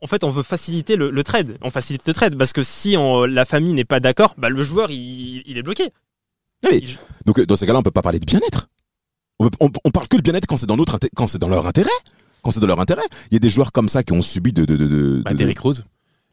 en 0.00 0.06
fait, 0.06 0.22
on 0.24 0.30
veut 0.30 0.42
faciliter 0.42 0.94
le, 0.96 1.10
le 1.10 1.24
trade. 1.24 1.56
On 1.62 1.70
facilite 1.70 2.06
le 2.06 2.12
trade 2.14 2.36
parce 2.36 2.52
que 2.52 2.62
si 2.62 2.96
on- 2.96 3.24
la 3.24 3.44
famille 3.44 3.72
n'est 3.72 3.84
pas 3.86 3.98
d'accord, 4.00 4.34
bah, 4.38 4.48
le 4.48 4.62
joueur 4.62 4.90
il, 4.90 5.42
il 5.46 5.58
est 5.58 5.62
bloqué. 5.62 5.88
Oui. 6.64 6.80
Il- 6.82 6.98
Donc 7.26 7.38
euh, 7.40 7.46
dans 7.46 7.56
ces 7.56 7.66
cas-là, 7.66 7.78
on 7.78 7.82
peut 7.82 7.90
pas 7.90 8.02
parler 8.02 8.20
de 8.20 8.26
bien-être. 8.26 8.68
On, 9.40 9.48
on, 9.60 9.70
on 9.84 9.90
parle 9.90 10.06
que 10.08 10.16
de 10.16 10.22
bien-être 10.22 10.46
quand 10.46 10.56
c'est 10.56 10.66
dans 10.66 10.76
notre 10.76 10.96
inté- 10.96 11.08
quand 11.16 11.26
c'est 11.26 11.38
dans 11.38 11.48
leur 11.48 11.66
intérêt. 11.66 11.90
Quand 12.42 12.50
c'est 12.52 12.60
dans 12.60 12.66
leur 12.68 12.80
intérêt. 12.80 13.02
Il 13.30 13.34
y 13.34 13.36
a 13.36 13.40
des 13.40 13.50
joueurs 13.50 13.72
comme 13.72 13.88
ça 13.88 14.02
qui 14.04 14.12
ont 14.12 14.22
subi 14.22 14.52
de 14.52 14.64
de 14.64 14.76
de 14.76 14.86
de. 14.86 15.22
Bah, 15.24 15.32
de- 15.32 15.36
Derrick 15.36 15.58
Rose. 15.58 15.84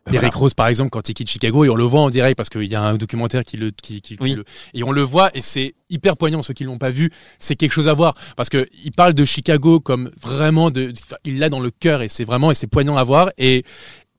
Voilà. 0.06 0.20
Derrick 0.20 0.36
Rose, 0.36 0.54
par 0.54 0.68
exemple, 0.68 0.92
quand 0.92 1.10
il 1.10 1.14
quitte 1.16 1.30
Chicago, 1.30 1.64
et 1.66 1.70
on 1.70 1.76
le 1.76 1.84
voit 1.84 2.02
en 2.02 2.12
direct 2.12 2.38
parce 2.38 2.50
qu'il 2.50 2.66
y 2.66 2.76
a 2.76 2.82
un 2.82 2.96
documentaire 2.96 3.44
qui 3.44 3.58
le, 3.58 3.72
qui, 3.72 4.02
qui- 4.02 4.18
qui 4.18 4.24
Oui. 4.24 4.34
le- 4.36 4.46
et 4.76 4.84
on 4.84 4.92
le 4.92 5.02
voit 5.02 5.36
et 5.36 5.42
c'est 5.42 5.74
hyper 5.90 6.16
poignant. 6.16 6.44
Ceux 6.44 6.54
qui 6.54 6.64
l'ont 6.64 6.78
pas 6.78 6.92
vu, 6.92 7.12
c'est 7.40 7.56
quelque 7.56 7.72
chose 7.72 7.88
à 7.88 7.94
voir 7.94 8.14
parce 8.36 8.50
que 8.50 8.68
il 8.84 8.92
parle 8.92 9.16
de 9.16 9.26
Chicago 9.26 9.80
comme 9.80 10.12
vraiment 10.22 10.70
de, 10.70 10.94
il 11.24 11.40
l'a 11.40 11.50
dans 11.50 11.60
le 11.60 11.72
cœur 11.72 12.04
et 12.04 12.10
c'est 12.10 12.24
vraiment 12.26 12.52
et 12.52 12.56
c'est 12.56 12.68
poignant 12.68 12.98
à 12.98 13.04
voir 13.04 13.32
et 13.40 13.64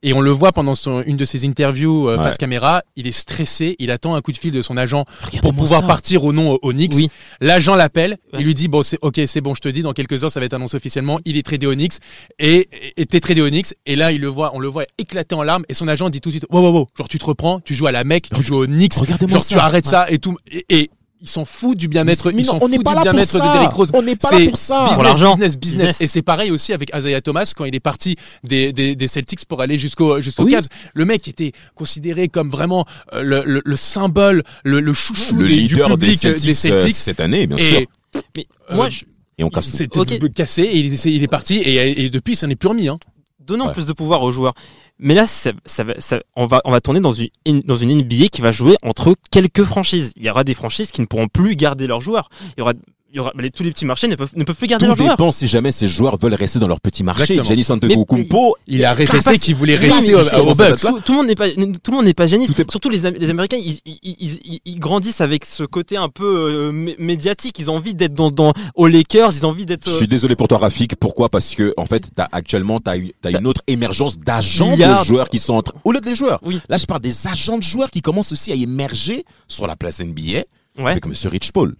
et 0.07 0.15
on 0.15 0.23
le 0.23 0.31
voit 0.31 0.53
pendant 0.53 0.75
son, 0.75 1.03
une 1.03 1.17
de 1.19 1.25
ses 1.27 1.45
interviews 1.47 2.09
euh, 2.09 2.17
Ouais. 2.17 2.23
face 2.25 2.39
caméra, 2.39 2.83
il 2.97 3.07
est 3.07 3.13
stressé, 3.13 3.77
il 3.79 3.91
attend 3.91 4.15
un 4.15 4.23
coup 4.23 4.33
de 4.33 4.39
fil 4.39 4.53
de 4.53 4.63
son 4.63 4.77
agent 4.79 5.05
pour 5.43 5.53
pouvoir 5.55 5.83
ça. 5.83 5.87
partir 5.87 6.25
au 6.25 6.33
nom 6.33 6.59
Knicks. 6.63 6.95
Oui. 6.95 7.11
L'agent 7.41 7.75
l'appelle, 7.75 8.17
Ouais. 8.33 8.39
il 8.41 8.47
lui 8.47 8.55
dit 8.55 8.69
bon 8.69 8.83
c'est 8.83 8.99
ok 9.03 9.21
c'est 9.27 9.41
bon 9.43 9.55
je 9.55 9.61
te 9.61 9.69
dis 9.69 9.83
dans 9.83 9.93
quelques 9.93 10.25
heures 10.25 10.31
ça 10.33 10.41
va 10.41 10.47
être 10.47 10.55
annoncé 10.55 10.77
officiellement, 10.77 11.19
il 11.27 11.37
est 11.37 11.43
tradé 11.45 11.67
au 11.67 11.75
Knicks 11.75 11.95
et 12.39 12.69
t'es 13.11 13.21
tradé 13.21 13.41
au 13.43 13.49
Knicks 13.51 13.75
et 13.85 13.97
là 13.97 14.13
il 14.13 14.21
le 14.21 14.29
voit 14.29 14.53
on 14.55 14.59
le 14.61 14.69
voit 14.69 14.85
éclater 14.97 15.35
en 15.35 15.43
larmes 15.43 15.65
et 15.69 15.75
son 15.75 15.89
agent 15.89 16.09
dit 16.09 16.21
tout 16.21 16.29
de 16.31 16.35
suite 16.35 16.47
wow 16.51 16.61
wow 16.61 16.73
wow 16.73 16.87
genre 16.97 17.09
tu 17.09 17.19
te 17.19 17.25
reprends 17.25 17.61
tu 17.61 17.75
joues 17.75 17.87
à 17.89 17.93
la 17.93 18.05
Mecque 18.05 18.29
tu 18.35 18.43
joues 18.43 18.57
au 18.57 18.61
Regardez-moi 18.67 19.39
genre 19.39 19.43
ça. 19.43 19.55
tu 19.55 19.61
arrêtes 19.61 19.87
ça 19.87 20.07
et 20.11 20.19
tout 20.19 20.37
et, 20.51 20.65
et 20.71 20.91
ils 21.21 21.29
s'en 21.29 21.45
foutent 21.45 21.79
du 21.79 21.89
bien-être 21.89 22.31
ils 22.33 22.45
s'en 22.45 22.59
on 22.61 22.69
n'est 22.69 22.77
foutent 22.77 22.85
pas 22.85 22.97
du 22.97 23.03
bien-être 23.03 23.35
de. 23.35 23.39
Derrick 23.41 23.71
Rose 23.71 23.91
On 23.95 24.03
n'est 24.03 24.17
pas 24.17 24.31
là 24.33 24.39
C'est 24.39 24.49
pour 24.49 24.59
ça. 24.59 24.75
business, 24.81 24.95
Pour 24.95 25.03
l'argent. 25.05 25.35
business, 25.35 25.57
business. 25.57 25.81
Business. 25.87 26.01
Et 26.03 26.07
c'est 26.09 26.23
pareil 26.23 26.51
aussi 26.51 26.73
avec 26.73 26.91
Isaiah 26.95 27.21
Thomas 27.21 27.51
quand 27.57 27.65
il 27.65 27.75
est 27.75 27.81
parti 27.81 28.17
des, 28.45 28.73
des, 28.73 28.95
des 28.97 29.09
Celtics 29.09 29.45
pour 29.47 29.61
aller 29.63 29.79
jusqu'au 29.79 30.21
jusqu'au 30.21 30.45
Oui. 30.45 30.53
Cavs. 30.53 30.67
Le 30.95 31.05
mec 31.05 31.27
était 31.29 31.53
considéré 31.75 32.29
comme 32.29 32.51
vraiment 32.51 32.85
euh, 33.15 33.23
le, 33.23 33.43
le, 33.47 33.63
le 33.65 33.77
symbole, 33.77 34.43
le, 34.65 34.81
le 34.81 34.93
chouchou 34.93 35.37
le 35.37 35.49
des- 35.49 35.57
leader 35.57 35.89
du 35.89 35.95
public 36.07 36.25
euh, 36.25 36.31
Celtics, 36.33 36.47
des 36.47 36.53
Celtics. 36.53 36.91
euh, 36.91 36.95
cette 36.95 37.21
année, 37.21 37.47
bien 37.47 37.59
sûr. 37.59 37.79
et 37.79 37.89
Mais 38.37 38.47
euh, 38.71 38.75
moi, 38.77 38.89
je- 38.91 39.05
Et 39.39 39.45
on 39.45 39.49
casse 39.51 39.71
tout. 39.71 39.77
c'était 39.77 40.19
cassé 40.35 40.63
et 40.63 40.79
il, 40.79 40.93
il 41.07 41.23
est 41.23 41.29
parti 41.29 41.57
et, 41.57 42.05
et 42.05 42.11
depuis 42.11 42.35
il 42.35 42.37
s'en 42.37 42.49
est 42.51 42.57
plus 42.57 42.69
remis. 42.69 42.89
Hein. 42.89 42.99
Donnons 43.47 43.67
Ouais. 43.67 43.73
plus 43.73 43.87
de 43.87 43.93
pouvoir 43.93 44.23
aux 44.23 44.31
joueurs. 44.33 44.55
Mais 44.99 45.15
là, 45.15 45.27
ça, 45.27 45.53
ça, 45.67 45.85
ça- 45.99 46.21
on 46.37 46.47
va 46.47 46.61
on 46.65 46.71
va 46.71 46.81
tourner 46.81 47.01
dans 47.01 47.13
une 47.13 47.61
dans 47.63 47.77
une 47.77 47.91
NBA 47.91 48.29
qui 48.29 48.41
va 48.41 48.51
jouer 48.53 48.77
entre 48.83 49.15
quelques 49.31 49.65
franchises. 49.65 50.13
Il 50.17 50.25
y 50.25 50.31
aura 50.31 50.43
des 50.45 50.55
franchises 50.55 50.91
qui 50.91 51.01
ne 51.03 51.07
pourront 51.07 51.29
plus 51.29 51.55
garder 51.57 51.87
leurs 51.87 52.01
joueurs. 52.01 52.29
Il 52.57 52.61
y 52.61 52.63
aura 52.63 52.73
y 53.17 53.21
aura 53.21 53.33
les- 53.39 53.51
tous 53.51 53.63
les 53.63 53.71
petits 53.71 53.85
marchés 53.85 54.09
ne 54.09 54.15
peuvent 54.17 54.31
ne 54.37 54.45
peuvent 54.45 54.57
plus 54.57 54.67
garder 54.67 54.85
Tout 54.85 54.89
leurs 54.91 54.97
joueurs. 54.97 55.17
dépend 55.17 55.33
si 55.33 55.47
jamais 55.47 55.73
ces 55.73 55.89
joueurs 55.89 56.17
veulent 56.19 56.35
rester 56.35 56.59
dans 56.59 56.69
leur 56.69 56.81
petit 56.81 57.03
marché. 57.03 57.41
Giannis 57.43 57.67
Antetokounmpo, 57.71 58.57
Il 58.67 58.85
a 58.85 58.93
répété 58.93 59.39
qu'il 59.39 59.55
voulait 59.55 59.77
rester 59.77 60.15
au, 60.15 60.21
au 60.51 60.55
Bucks. 60.55 60.81
Tout, 60.81 61.01
tout 61.01 61.13
le 61.13 61.19
monde 61.19 61.27
n'est 61.27 61.35
pas 61.35 61.49
tout 61.51 61.91
le 61.91 61.97
monde 61.97 62.05
n'est 62.05 62.15
pas 62.15 62.27
est- 62.31 62.71
Surtout 62.71 62.89
les, 62.91 63.07
Am- 63.07 63.15
les 63.19 63.31
Américains, 63.31 63.57
ils, 63.59 63.79
ils, 63.85 63.99
ils, 64.03 64.61
ils- 64.65 64.79
grandissent 64.79 65.21
avec 65.21 65.45
ce 65.45 65.63
côté 65.65 65.97
un 65.97 66.09
peu 66.09 66.25
euh, 66.25 66.73
mé- 66.73 66.97
médiatique. 66.99 67.59
Ils 67.59 67.71
ont 67.71 67.77
envie 67.77 67.95
d'être 67.95 68.15
dans, 68.15 68.31
dans 68.31 68.53
aux 68.75 68.87
Lakers. 68.89 69.33
Ils 69.35 69.47
ont 69.47 69.51
envie 69.51 69.67
d'être. 69.67 69.89
Je 69.89 69.97
suis 69.97 70.09
désolé 70.09 70.37
pour 70.37 70.49
toi, 70.49 70.59
Rafik. 70.59 70.97
Pourquoi? 70.97 71.29
Parce 71.29 71.55
que 71.55 71.73
en 71.77 71.87
fait, 71.87 72.05
t'as 72.15 72.29
actuellement, 72.33 72.81
t'as 72.81 72.97
eu- 72.99 73.13
t'as 73.21 73.31
une 73.39 73.47
autre 73.47 73.63
émergence 73.67 74.19
d'agents 74.19 74.77
de 74.77 75.05
joueurs 75.05 75.29
qui 75.29 75.39
sont 75.39 75.55
entre. 75.55 75.75
Au 75.85 75.93
lieu 75.93 76.01
des 76.01 76.15
joueurs. 76.15 76.41
Oui. 76.43 76.61
Là, 76.69 76.77
je 76.77 76.87
parle 76.87 77.01
des 77.01 77.27
agents 77.27 77.59
de 77.59 77.63
joueurs 77.63 77.91
qui 77.91 78.03
commencent 78.03 78.33
aussi 78.33 78.53
à 78.53 78.55
émerger 78.55 79.25
sur 79.49 79.67
la 79.67 79.77
place 79.77 80.01
NBA 80.01 80.45
Ouais. 80.79 80.91
avec 80.91 81.07
Monsieur 81.07 81.29
Rich 81.31 81.53
Paul. 81.53 81.75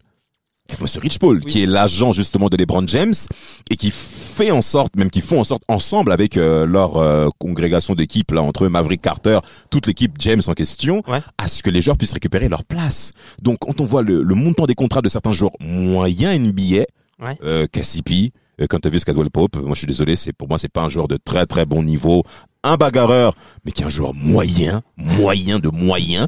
Monsieur 0.81 1.01
Rich 1.01 1.19
Paul, 1.19 1.37
Oui. 1.45 1.51
qui 1.51 1.63
est 1.63 1.67
l'agent 1.67 2.13
justement 2.13 2.49
de 2.49 2.57
LeBron 2.57 2.87
James 2.87 3.15
et 3.71 3.77
qui 3.77 3.91
fait 3.91 4.51
en 4.51 4.63
sorte, 4.63 4.97
même 4.97 5.11
qui 5.11 5.21
font 5.21 5.41
en 5.41 5.45
sorte 5.45 5.63
ensemble 5.69 6.13
avec 6.13 6.37
euh, 6.37 6.67
leur 6.67 6.97
euh, 6.97 7.29
congrégation 7.39 7.95
d'équipes 7.95 8.33
là 8.33 8.43
entre 8.43 8.65
eux, 8.65 8.69
Maverick 8.69 9.01
Carter, 9.03 9.39
toute 9.71 9.87
l'équipe 9.87 10.13
James 10.19 10.43
en 10.47 10.53
question, 10.53 11.03
Ouais. 11.09 11.21
à 11.39 11.49
ce 11.49 11.63
que 11.63 11.71
les 11.71 11.81
joueurs 11.81 11.97
puissent 11.97 12.13
récupérer 12.13 12.49
leur 12.49 12.65
place. 12.65 13.13
Donc, 13.41 13.59
quand 13.61 13.81
on 13.81 13.85
voit 13.85 14.03
le, 14.03 14.23
le 14.23 14.35
montant 14.35 14.67
des 14.67 14.75
contrats 14.75 15.03
de 15.03 15.09
certains 15.09 15.33
joueurs 15.33 15.53
moyens 15.61 16.39
NBA, 16.39 16.85
Ouais. 17.19 17.39
euh, 17.45 17.67
Cassipi, 17.67 18.33
euh, 18.61 18.67
t'as 18.67 18.91
vu 18.91 18.99
Scadwell 18.99 19.31
Pope, 19.31 19.57
moi 19.57 19.71
je 19.75 19.79
suis 19.79 19.87
désolé, 19.87 20.17
c'est 20.17 20.33
pour 20.33 20.49
moi 20.49 20.59
c'est 20.59 20.69
pas 20.71 20.83
un 20.83 20.89
joueur 20.91 21.09
de 21.09 21.17
très 21.23 21.47
très 21.47 21.65
bon 21.65 21.83
niveau, 21.83 22.25
un 22.63 22.77
bagarreur, 22.77 23.35
mais 23.65 23.73
qui 23.73 23.83
est 23.83 23.87
un 23.87 23.91
joueur 23.91 24.13
moyen, 24.15 24.83
moyen 24.97 25.59
de 25.59 25.69
moyen. 25.71 26.27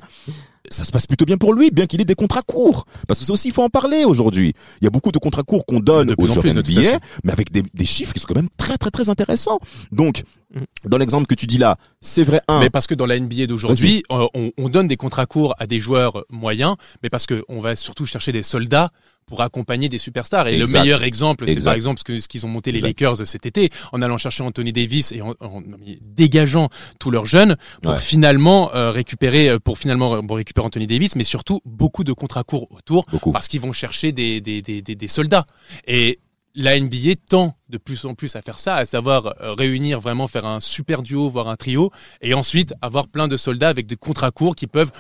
Ça 0.71 0.85
se 0.85 0.93
passe 0.93 1.07
plutôt 1.07 1.25
bien 1.25 1.37
pour 1.37 1.55
lui, 1.55 1.71
bien 1.71 1.87
qu'il 1.87 2.01
ait 2.01 2.05
des 2.05 2.15
contrats 2.15 2.43
courts. 2.43 2.87
Parce 3.07 3.19
que 3.21 3.25
ça 3.27 3.33
aussi, 3.33 3.49
il 3.49 3.55
faut 3.55 3.63
en 3.63 3.69
parler 3.69 4.05
aujourd'hui. 4.05 4.53
Il 4.81 4.85
y 4.85 4.87
a 4.87 4.91
beaucoup 4.91 5.13
de 5.13 5.19
contrats 5.19 5.43
courts 5.43 5.67
qu'on 5.67 5.81
donne 5.81 6.15
aux 6.19 6.27
joueurs 6.27 6.45
NBA, 6.45 6.99
mais 7.25 7.33
avec 7.33 7.51
des, 7.53 7.63
des 7.75 7.85
chiffres 7.85 8.13
qui 8.13 8.21
sont 8.21 8.29
quand 8.29 8.37
même 8.37 8.49
très 8.57 8.77
très 8.79 8.91
très 8.91 9.11
intéressants. 9.11 9.59
Donc, 9.93 10.23
Mm. 10.55 10.61
dans 10.87 10.97
l'exemple 10.97 11.27
que 11.27 11.35
tu 11.35 11.47
dis 11.47 11.59
là, 11.59 11.77
c'est 12.01 12.25
vrai 12.25 12.41
un. 12.49 12.61
Mais 12.61 12.71
parce 12.71 12.87
que 12.87 12.95
dans 12.95 13.07
la 13.07 13.19
NBA 13.19 13.47
d'aujourd'hui, 13.47 14.03
euh, 14.11 14.27
on, 14.35 14.51
on 14.57 14.69
donne 14.69 14.89
des 14.89 14.97
contrats 14.97 15.27
courts 15.27 15.55
à 15.59 15.67
des 15.67 15.79
joueurs 15.79 16.25
moyens, 16.31 16.77
mais 17.03 17.11
parce 17.11 17.27
qu'on 17.27 17.59
va 17.61 17.77
surtout 17.77 18.07
chercher 18.07 18.33
des 18.33 18.43
soldats 18.43 18.89
pour 19.29 19.43
accompagner 19.43 19.89
des 19.89 19.99
superstars. 19.99 20.49
Et 20.49 20.55
Exact. 20.61 20.73
le 20.79 20.81
meilleur 20.83 21.03
exemple, 21.05 21.47
c'est 21.47 21.63
par 21.63 21.75
exemple 21.75 22.01
ce 22.05 22.27
qu'ils 22.27 22.45
ont 22.45 22.49
monté 22.49 22.73
les 22.73 22.79
Exact. 22.79 23.01
Lakers 23.01 23.27
cet 23.27 23.47
été, 23.47 23.71
en 23.93 24.03
allant 24.03 24.19
chercher 24.19 24.43
Anthony 24.43 24.73
Davis 24.73 25.13
et 25.13 25.21
en, 25.23 25.35
en- 25.41 25.63
dégageant 26.01 26.69
tous 26.99 27.11
leurs 27.11 27.27
jeunes 27.27 27.57
pour 27.83 27.93
Ouais. 27.93 27.99
finalement 27.99 28.75
euh, 28.75 28.91
récupérer, 28.91 29.51
euh, 29.51 29.59
pour 29.59 29.79
finalement 29.79 30.17
euh, 30.17 30.23
bon, 30.23 30.35
récupérer 30.35 30.67
Anthony 30.67 30.87
Davis, 30.87 31.15
mais 31.17 31.25
surtout 31.25 31.61
beaucoup 31.65 32.05
de 32.05 32.13
contrats 32.13 32.43
courts 32.45 32.67
autour 32.71 33.07
Beaucoup. 33.11 33.31
parce 33.33 33.49
qu'ils 33.49 33.61
vont 33.61 33.73
chercher 33.73 34.13
des, 34.13 34.41
des, 34.41 34.63
des, 34.63 34.83
des, 34.83 34.95
des 34.95 35.09
soldats. 35.09 35.47
Et 35.87 36.19
la 36.55 36.79
NBA 36.81 37.15
tend 37.29 37.55
de 37.69 37.79
plus 37.79 38.05
en 38.05 38.15
plus 38.15 38.35
à 38.35 38.43
faire 38.43 38.59
ça, 38.59 38.77
à 38.77 38.87
savoir 38.87 39.35
euh, 39.43 39.53
réunir 39.55 40.01
vraiment, 40.01 40.27
faire 40.27 40.47
un 40.47 40.59
super 40.61 41.03
duo, 41.03 41.29
voire 41.29 41.49
un 41.49 41.57
trio, 41.57 41.93
et 42.23 42.35
ensuite 42.35 42.75
avoir 42.83 43.07
plein 43.09 43.29
de 43.29 43.37
soldats 43.37 43.69
avec 43.69 43.87
des 43.87 43.97
contrats 43.97 44.31
courts 44.33 44.57
qui 44.57 44.67
peuvent, 44.67 44.91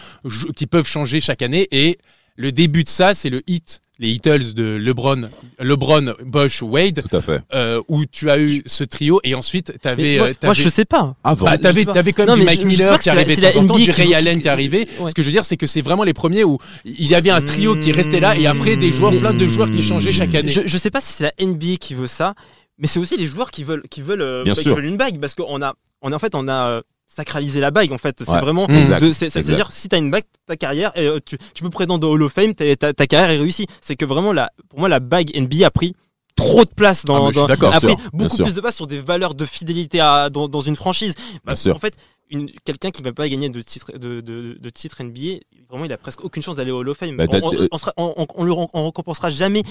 qui 0.55 0.67
peuvent 0.67 0.87
changer 0.87 1.21
chaque 1.21 1.43
année. 1.43 1.67
Et 1.73 1.99
le 2.37 2.53
début 2.53 2.85
de 2.85 2.89
ça, 2.89 3.15
c'est 3.15 3.31
le 3.31 3.43
hit, 3.49 3.81
les 4.01 4.11
Heatles 4.13 4.55
de 4.55 4.77
LeBron, 4.77 5.29
LeBron, 5.59 6.15
Bosch, 6.25 6.63
Wade, 6.63 7.03
Tout 7.09 7.17
à 7.17 7.21
fait. 7.21 7.41
euh, 7.53 7.83
où 7.89 8.05
tu 8.07 8.31
as 8.31 8.39
eu 8.39 8.63
ce 8.67 8.85
trio, 8.85 9.21
et 9.25 9.35
ensuite 9.35 9.71
mais 9.73 9.79
t'avais, 9.79 10.19
moi, 10.19 10.27
euh, 10.29 10.35
moi, 10.45 10.53
je 10.53 10.69
sais 10.69 10.85
pas. 10.85 11.17
Avant. 11.25 11.47
bah, 11.47 11.59
t'avais, 11.59 11.85
t'avais 11.85 12.13
quand 12.13 12.25
Non, 12.27 12.33
même 12.37 12.41
du 12.41 12.47
Mike 12.47 12.61
je- 12.63 12.67
Miller 12.67 12.99
qui 12.99 13.11
arrivait 13.11 13.35
de 13.37 13.41
la 13.43 13.53
temps 13.53 13.61
en 13.61 13.67
temps, 13.67 13.75
NBA 13.75 13.85
du 13.85 13.91
qui 13.93 14.03
Ray 14.03 14.15
Allen 14.15 14.37
qui- 14.37 14.43
qui 14.43 14.49
arrivait. 14.49 14.87
ouais. 15.01 15.11
Ce 15.11 15.15
que 15.15 15.23
je 15.23 15.27
veux 15.27 15.33
dire, 15.33 15.45
c'est 15.45 15.57
que 15.57 15.67
c'est 15.67 15.83
vraiment 15.83 16.05
les 16.05 16.15
premiers 16.15 16.45
où 16.45 16.59
il 16.85 17.07
y 17.09 17.15
avait 17.17 17.31
un 17.31 17.43
trio 17.43 17.75
qui 17.77 17.91
restait 17.93 18.21
là 18.21 18.37
et 18.37 18.47
après 18.47 18.77
des 18.77 18.93
joueurs, 18.93 19.17
plein 19.19 19.35
de 19.35 19.47
joueurs 19.49 19.71
qui 19.71 19.83
changeaient 19.83 20.13
chaque 20.13 20.35
année. 20.35 20.49
Je, 20.53 20.61
je 20.65 20.79
sais 20.79 20.91
pas 20.91 21.01
si 21.01 21.13
c'est 21.13 21.25
la 21.25 21.33
NBA 21.45 21.77
qui 21.81 21.95
veut 21.95 22.07
ça, 22.07 22.35
mais 22.79 22.87
c'est 22.87 23.01
aussi 23.01 23.17
les 23.17 23.27
joueurs 23.27 23.51
qui 23.51 23.65
veulent, 23.65 23.83
qui 23.91 24.03
veulent, 24.03 24.23
euh, 24.23 24.45
Bien 24.45 24.53
bah, 24.53 24.57
qui 24.59 24.63
sûr. 24.63 24.77
veulent 24.77 24.85
une 24.87 24.97
bague 24.97 25.19
parce 25.21 25.35
qu'on 25.35 25.61
a, 25.61 25.75
on 26.03 26.13
a 26.13 26.15
en 26.15 26.19
fait, 26.21 26.37
on 26.37 26.47
a 26.49 26.83
sacralisé 27.09 27.59
la 27.61 27.71
bague 27.73 27.91
en 27.93 27.99
fait. 27.99 28.17
C'est 28.23 28.31
Ouais. 28.31 28.41
vraiment, 28.41 28.67
de- 28.69 28.75
c'est- 28.75 29.27
Exact. 29.27 29.31
c'est-à-dire 29.43 29.73
si 29.73 29.89
t'as 29.89 29.99
une 29.99 30.11
bague, 30.11 30.25
ta 30.47 30.57
carrière, 30.57 30.93
et, 30.95 31.07
euh, 31.07 31.19
tu, 31.25 31.37
tu 31.55 31.63
peux 31.65 31.71
prétendre 31.71 32.07
au 32.09 32.13
Hall 32.13 32.23
of 32.23 32.33
Fame, 32.33 32.55
ta, 32.55 32.77
ta, 32.77 33.07
carrière 33.07 33.31
est 33.31 33.39
réussie. 33.39 33.67
C'est 33.81 33.97
que 33.97 34.05
vraiment 34.05 34.33
la, 34.33 34.51
pour 34.69 34.79
moi, 34.79 34.89
la 34.89 35.01
bague 35.01 35.31
NBA 35.35 35.67
a 35.67 35.71
pris 35.71 35.95
trop 36.37 36.65
de 36.65 36.71
place 36.71 37.03
Ah, 37.05 37.09
dans, 37.09 37.27
suis 37.33 37.35
dans- 37.41 37.47
d'accord, 37.47 37.75
a 37.75 37.81
pris 37.81 37.89
sûr, 37.89 37.97
beaucoup 38.13 38.37
sûr. 38.37 38.45
plus 38.45 38.55
de 38.55 38.61
place 38.61 38.77
sur 38.77 38.87
des 38.87 39.01
valeurs 39.01 39.35
de 39.35 39.45
fidélité 39.45 39.99
à, 40.01 40.31
dans, 40.31 40.47
dans 40.49 40.61
une 40.61 40.77
franchise. 40.77 41.15
Bah, 41.45 41.57
sûr. 41.57 41.75
En 41.75 41.81
fait, 41.81 41.95
une, 42.31 42.51
quelqu'un 42.65 42.91
qui 42.91 43.03
va 43.03 43.13
pas 43.13 43.29
gagner 43.29 43.49
de 43.49 43.61
titre 43.63 43.91
de, 43.99 44.21
de, 44.21 44.57
de 44.61 44.71
titre 44.71 45.03
NBA, 45.03 45.41
vraiment, 45.71 45.87
il 45.87 45.93
a 45.93 45.97
presque 45.99 46.23
aucune 46.25 46.43
chance 46.43 46.57
d'aller 46.57 46.71
au 46.71 46.79
Hall 46.81 46.89
of 46.91 46.97
Fame. 46.99 47.17
Bah, 47.17 47.25
on, 47.33 47.69
on, 47.97 48.27
on 48.37 48.45
le 48.45 48.53
on 48.53 48.85
récompensera 48.85 49.31
jamais 49.31 49.63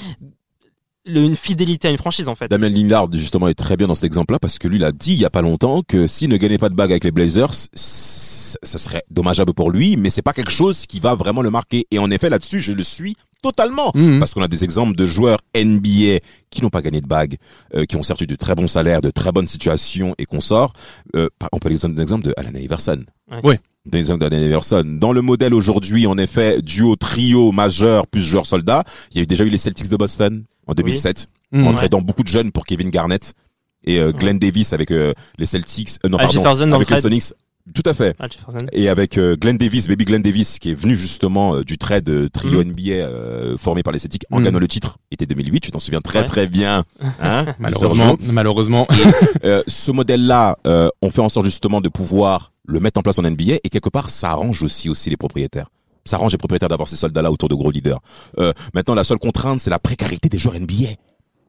le- 1.07 1.21
une 1.23 1.35
fidélité 1.35 1.87
à 1.87 1.91
une 1.91 1.97
franchise 1.97 2.27
en 2.27 2.35
fait. 2.35 2.47
Damien 2.47 2.69
Lillard, 2.69 3.07
justement, 3.13 3.47
est 3.47 3.53
très 3.53 3.77
bien 3.77 3.87
dans 3.87 3.95
cet 3.95 4.03
exemple-là 4.03 4.39
parce 4.39 4.59
que 4.59 4.67
lui, 4.67 4.77
il 4.77 4.83
a 4.85 4.91
dit 4.91 5.13
il 5.13 5.19
y 5.19 5.25
a 5.25 5.29
pas 5.29 5.41
longtemps 5.41 5.81
que 5.87 6.05
s'il 6.07 6.29
ne 6.29 6.37
gagnait 6.37 6.57
pas 6.57 6.69
de 6.69 6.75
bague 6.75 6.91
avec 6.91 7.03
les 7.03 7.11
Blazers, 7.11 7.53
ça 7.53 8.77
serait 8.77 9.03
dommageable 9.11 9.53
pour 9.53 9.71
lui, 9.71 9.97
mais 9.97 10.09
c'est 10.09 10.21
pas 10.21 10.33
quelque 10.33 10.51
chose 10.51 10.85
qui 10.85 10.99
va 10.99 11.15
vraiment 11.15 11.41
le 11.41 11.49
marquer. 11.49 11.85
Et 11.91 11.99
en 11.99 12.09
effet, 12.11 12.29
là-dessus, 12.29 12.59
je 12.59 12.71
le 12.73 12.83
suis 12.83 13.15
totalement. 13.41 13.91
Mhm. 13.93 14.19
Parce 14.19 14.33
qu'on 14.33 14.41
a 14.41 14.47
des 14.47 14.63
exemples 14.63 14.95
de 14.95 15.05
joueurs 15.05 15.39
NBA 15.55 16.19
qui 16.49 16.61
n'ont 16.61 16.69
pas 16.69 16.81
gagné 16.81 17.01
de 17.01 17.07
bague, 17.07 17.37
euh, 17.75 17.85
qui 17.85 17.95
ont 17.95 18.03
certes 18.03 18.21
eu 18.21 18.27
de 18.27 18.35
très 18.35 18.55
bons 18.55 18.67
salaires, 18.67 19.01
de 19.01 19.09
très 19.11 19.31
bonnes 19.31 19.47
situations 19.47 20.15
et 20.17 20.25
qu'on 20.25 20.41
sort. 20.41 20.73
Euh, 21.15 21.29
par- 21.39 21.49
on 21.51 21.59
peut 21.59 21.69
donner 21.69 21.95
l'exemple 21.95 22.25
de 22.25 22.33
Allen 22.37 22.55
Iverson. 22.57 23.03
Ouais. 23.43 23.59
Dans 23.89 25.11
le 25.13 25.21
modèle 25.21 25.53
aujourd'hui, 25.53 26.07
en 26.07 26.17
effet, 26.17 26.61
duo, 26.61 26.95
trio, 26.95 27.51
majeur, 27.51 28.07
plus 28.07 28.21
joueur 28.21 28.45
soldat, 28.45 28.83
il 29.11 29.17
y 29.17 29.19
a 29.19 29.23
eu 29.23 29.27
déjà 29.27 29.43
eu 29.43 29.49
les 29.49 29.57
Celtics 29.57 29.89
de 29.89 29.95
Boston 29.97 30.43
en 30.67 30.73
2007 30.73 31.27
Mhm. 31.51 31.65
en 31.65 31.69
Ouais. 31.69 31.75
traitant 31.75 32.01
beaucoup 32.01 32.23
de 32.23 32.27
jeunes 32.27 32.51
pour 32.51 32.65
Kevin 32.65 32.89
Garnett 32.89 33.33
et 33.85 33.99
euh, 33.99 34.11
Glenn 34.11 34.37
Davis 34.37 34.73
avec 34.73 34.91
euh, 34.91 35.13
les 35.37 35.45
Celtics, 35.45 35.91
euh, 36.05 36.09
non 36.09 36.17
Al 36.17 36.27
pardon, 36.27 36.73
avec 36.73 36.89
le 36.89 36.95
les. 36.95 37.01
Sonics. 37.01 37.33
Tout 37.73 37.83
à 37.85 37.93
fait. 37.93 38.15
Ah. 38.17 38.27
Et 38.71 38.87
avec 38.87 39.17
euh, 39.17 39.35
Glenn 39.35 39.57
Davis, 39.57 39.89
Baby 39.89 40.05
Glenn 40.05 40.21
Davis, 40.21 40.57
qui 40.57 40.71
est 40.71 40.73
venu 40.73 40.95
justement 40.95 41.55
euh, 41.55 41.63
du 41.65 41.77
trade 41.77 42.07
euh, 42.09 42.29
trio 42.29 42.63
Mhm. 42.63 42.71
NBA 42.71 43.57
formé 43.57 43.83
par 43.83 43.91
les 43.91 43.99
Celtics 43.99 44.23
en 44.31 44.39
Mhm. 44.39 44.45
gagnant 44.45 44.59
le 44.59 44.67
titre, 44.69 44.97
était 45.11 45.25
2008. 45.25 45.59
Tu 45.61 45.71
t'en 45.71 45.79
souviens 45.79 45.99
très 45.99 46.19
Ouais. 46.19 46.25
très 46.25 46.47
bien. 46.47 46.83
Hein 47.21 47.45
Malheureusement, 47.59 48.17
malheureusement. 48.21 48.87
Ce 49.67 49.91
modèle-là, 49.91 50.57
on 51.01 51.09
fait 51.09 51.21
en 51.21 51.29
sorte 51.29 51.45
justement 51.45 51.81
de 51.81 51.89
pouvoir 51.89 52.51
le 52.67 52.79
mettre 52.79 52.99
en 52.99 53.01
place 53.01 53.17
en 53.17 53.23
NBA 53.23 53.55
et 53.63 53.69
quelque 53.69 53.89
part, 53.89 54.09
ça 54.09 54.29
arrange 54.29 54.61
aussi 54.61 54.89
aussi 54.89 55.09
les 55.09 55.17
propriétaires. 55.17 55.69
Ça 56.05 56.17
arrange 56.17 56.31
les 56.33 56.37
propriétaires 56.37 56.69
d'avoir 56.69 56.87
ces 56.87 56.95
soldats-là 56.95 57.31
autour 57.31 57.49
de 57.49 57.55
gros 57.55 57.71
leaders. 57.71 57.99
Euh, 58.37 58.53
maintenant, 58.73 58.93
la 58.93 59.03
seule 59.03 59.17
contrainte, 59.19 59.59
c'est 59.59 59.69
la 59.69 59.79
précarité 59.79 60.29
des 60.29 60.37
joueurs 60.37 60.55
NBA. 60.59 60.91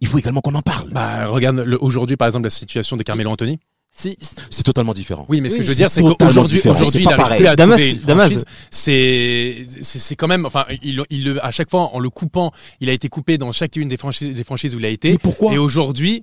Il 0.01 0.07
faut 0.09 0.19
également 0.19 0.41
qu'on 0.41 0.55
en 0.55 0.63
parle. 0.63 0.91
Bah, 0.91 1.27
regarde 1.27 1.59
aujourd'hui, 1.81 2.17
par 2.17 2.27
exemple, 2.27 2.45
la 2.45 2.51
situation 2.51 2.97
de 2.97 3.03
Carmelo 3.03 3.31
Anthony. 3.31 3.59
c'est 3.91 4.17
C'est 4.51 4.63
totalement 4.65 4.95
différent. 4.95 5.27
Oui, 5.29 5.41
mais 5.41 5.49
ce 5.49 5.55
Oui, 5.55 5.59
que 5.61 5.65
je 5.65 5.69
veux 5.69 5.75
c'est 5.75 5.81
dire, 5.83 5.91
c'est 5.91 6.03
qu'aujourd'hui, 6.03 6.61
aujourd'hui, 6.65 6.91
C'est 6.91 7.01
il 7.03 7.09
n'arrive 7.09 7.37
plus 7.37 7.47
à 7.47 7.57
Damas- 7.57 7.95
Damas- 8.07 8.25
franchise. 8.27 8.45
C'est, 8.71 9.67
c'est 9.83 9.99
c'est 9.99 10.17
quand 10.17 10.29
même, 10.29 10.47
enfin, 10.47 10.65
il, 10.83 11.03
il, 11.11 11.25
le- 11.25 11.45
à 11.45 11.51
chaque 11.51 11.71
fois, 11.71 11.95
en 11.95 11.99
le 11.99 12.11
coupant, 12.11 12.53
il 12.81 12.89
a 12.89 12.93
été 12.93 13.09
coupé 13.09 13.39
dans 13.39 13.51
chacune 13.53 13.89
des 13.89 13.97
franchises, 13.97 14.35
des 14.35 14.45
franchises 14.45 14.75
où 14.75 14.79
il 14.79 14.85
a 14.85 14.89
été. 14.89 15.13
Mais 15.13 15.19
pourquoi? 15.19 15.53
Et 15.53 15.59
aujourd'hui, 15.59 16.23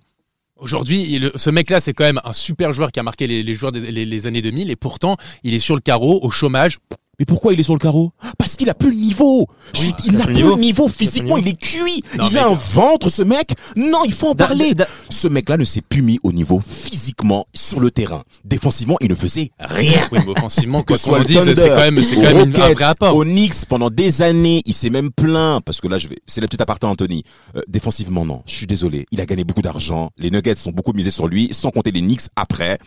aujourd'hui, 0.57 1.21
ce 1.35 1.49
mec-là, 1.49 1.81
c'est 1.81 1.93
quand 1.93 2.03
même 2.03 2.21
un 2.23 2.33
super 2.33 2.73
joueur 2.73 2.91
qui 2.91 2.99
a 2.99 3.03
marqué 3.03 3.27
les, 3.27 3.55
joueurs 3.55 3.71
des 3.71 4.27
années 4.27 4.41
2000, 4.41 4.69
et 4.69 4.75
pourtant, 4.75 5.17
il 5.43 5.53
est 5.53 5.59
sur 5.59 5.75
le 5.75 5.81
carreau, 5.81 6.19
au 6.23 6.29
chômage. 6.29 6.79
Mais 7.19 7.25
pourquoi 7.25 7.53
il 7.53 7.59
est 7.59 7.63
sur 7.63 7.73
le 7.73 7.79
carreau? 7.79 8.11
Parce 8.37 8.55
qu'il 8.55 8.69
a 8.69 8.73
plus 8.73 8.89
le 8.89 8.95
niveau. 8.97 9.47
Oui, 9.79 9.93
il 10.05 10.13
n'a 10.13 10.25
plus 10.25 10.33
plus 10.33 10.43
le 10.43 10.55
niveau. 10.55 10.87
Physiquement, 10.87 11.37
il 11.37 11.47
est 11.47 11.59
cuit. 11.59 12.03
Non, 12.17 12.27
il 12.29 12.37
a 12.37 12.47
un 12.47 12.53
ventre, 12.55 13.09
ce 13.09 13.21
mec. 13.21 13.53
Non, 13.75 14.03
il 14.05 14.13
faut 14.13 14.27
en 14.29 14.33
Da- 14.35 14.47
parler. 14.47 14.73
da- 14.73 14.87
Ce 15.09 15.27
mec-là 15.27 15.57
ne 15.57 15.65
s'est 15.65 15.81
plus 15.81 16.01
mis 16.01 16.19
au 16.23 16.31
niveau 16.31 16.61
physiquement 16.65 17.45
sur 17.53 17.79
le 17.79 17.91
terrain. 17.91 18.23
Défensivement, 18.43 18.97
il 19.01 19.09
ne 19.09 19.15
faisait 19.15 19.51
rien. 19.59 20.01
Oui, 20.11 20.19
mais 20.25 20.31
offensivement, 20.31 20.81
Que 20.83 20.93
quoi 20.97 21.19
qu'on 21.19 21.23
dise, 21.23 21.39
c'est 21.53 21.69
quand 21.69 21.75
même, 21.77 22.03
c'est 22.03 22.15
quand 22.15 22.21
même 22.21 22.49
une- 22.49 22.55
un 22.55 22.59
Rockets, 22.61 22.73
vrai 22.75 22.83
apport. 22.85 23.15
Au 23.15 23.23
Knicks, 23.23 23.65
pendant 23.67 23.89
des 23.89 24.21
années, 24.21 24.61
il 24.65 24.73
s'est 24.73 24.89
même 24.89 25.11
plaint, 25.11 25.63
parce 25.63 25.81
que 25.81 25.87
là, 25.87 25.97
je 25.97 26.07
vais, 26.07 26.17
c'est 26.27 26.41
la 26.41 26.47
petite 26.47 26.61
aparté 26.61 26.85
Anthony. 26.87 27.23
Euh, 27.55 27.61
défensivement, 27.67 28.25
non. 28.25 28.43
Je 28.45 28.53
suis 28.55 28.67
désolé. 28.67 29.05
Il 29.11 29.21
a 29.21 29.25
gagné 29.25 29.43
beaucoup 29.43 29.61
d'argent. 29.61 30.11
Les 30.17 30.29
Nuggets 30.31 30.55
sont 30.55 30.71
beaucoup 30.71 30.93
misés 30.93 31.11
sur 31.11 31.27
lui, 31.27 31.49
sans 31.51 31.71
compter 31.71 31.91
les 31.91 32.01
Knicks 32.01 32.21
après. 32.35 32.77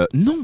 Euh, 0.00 0.06
non. 0.14 0.36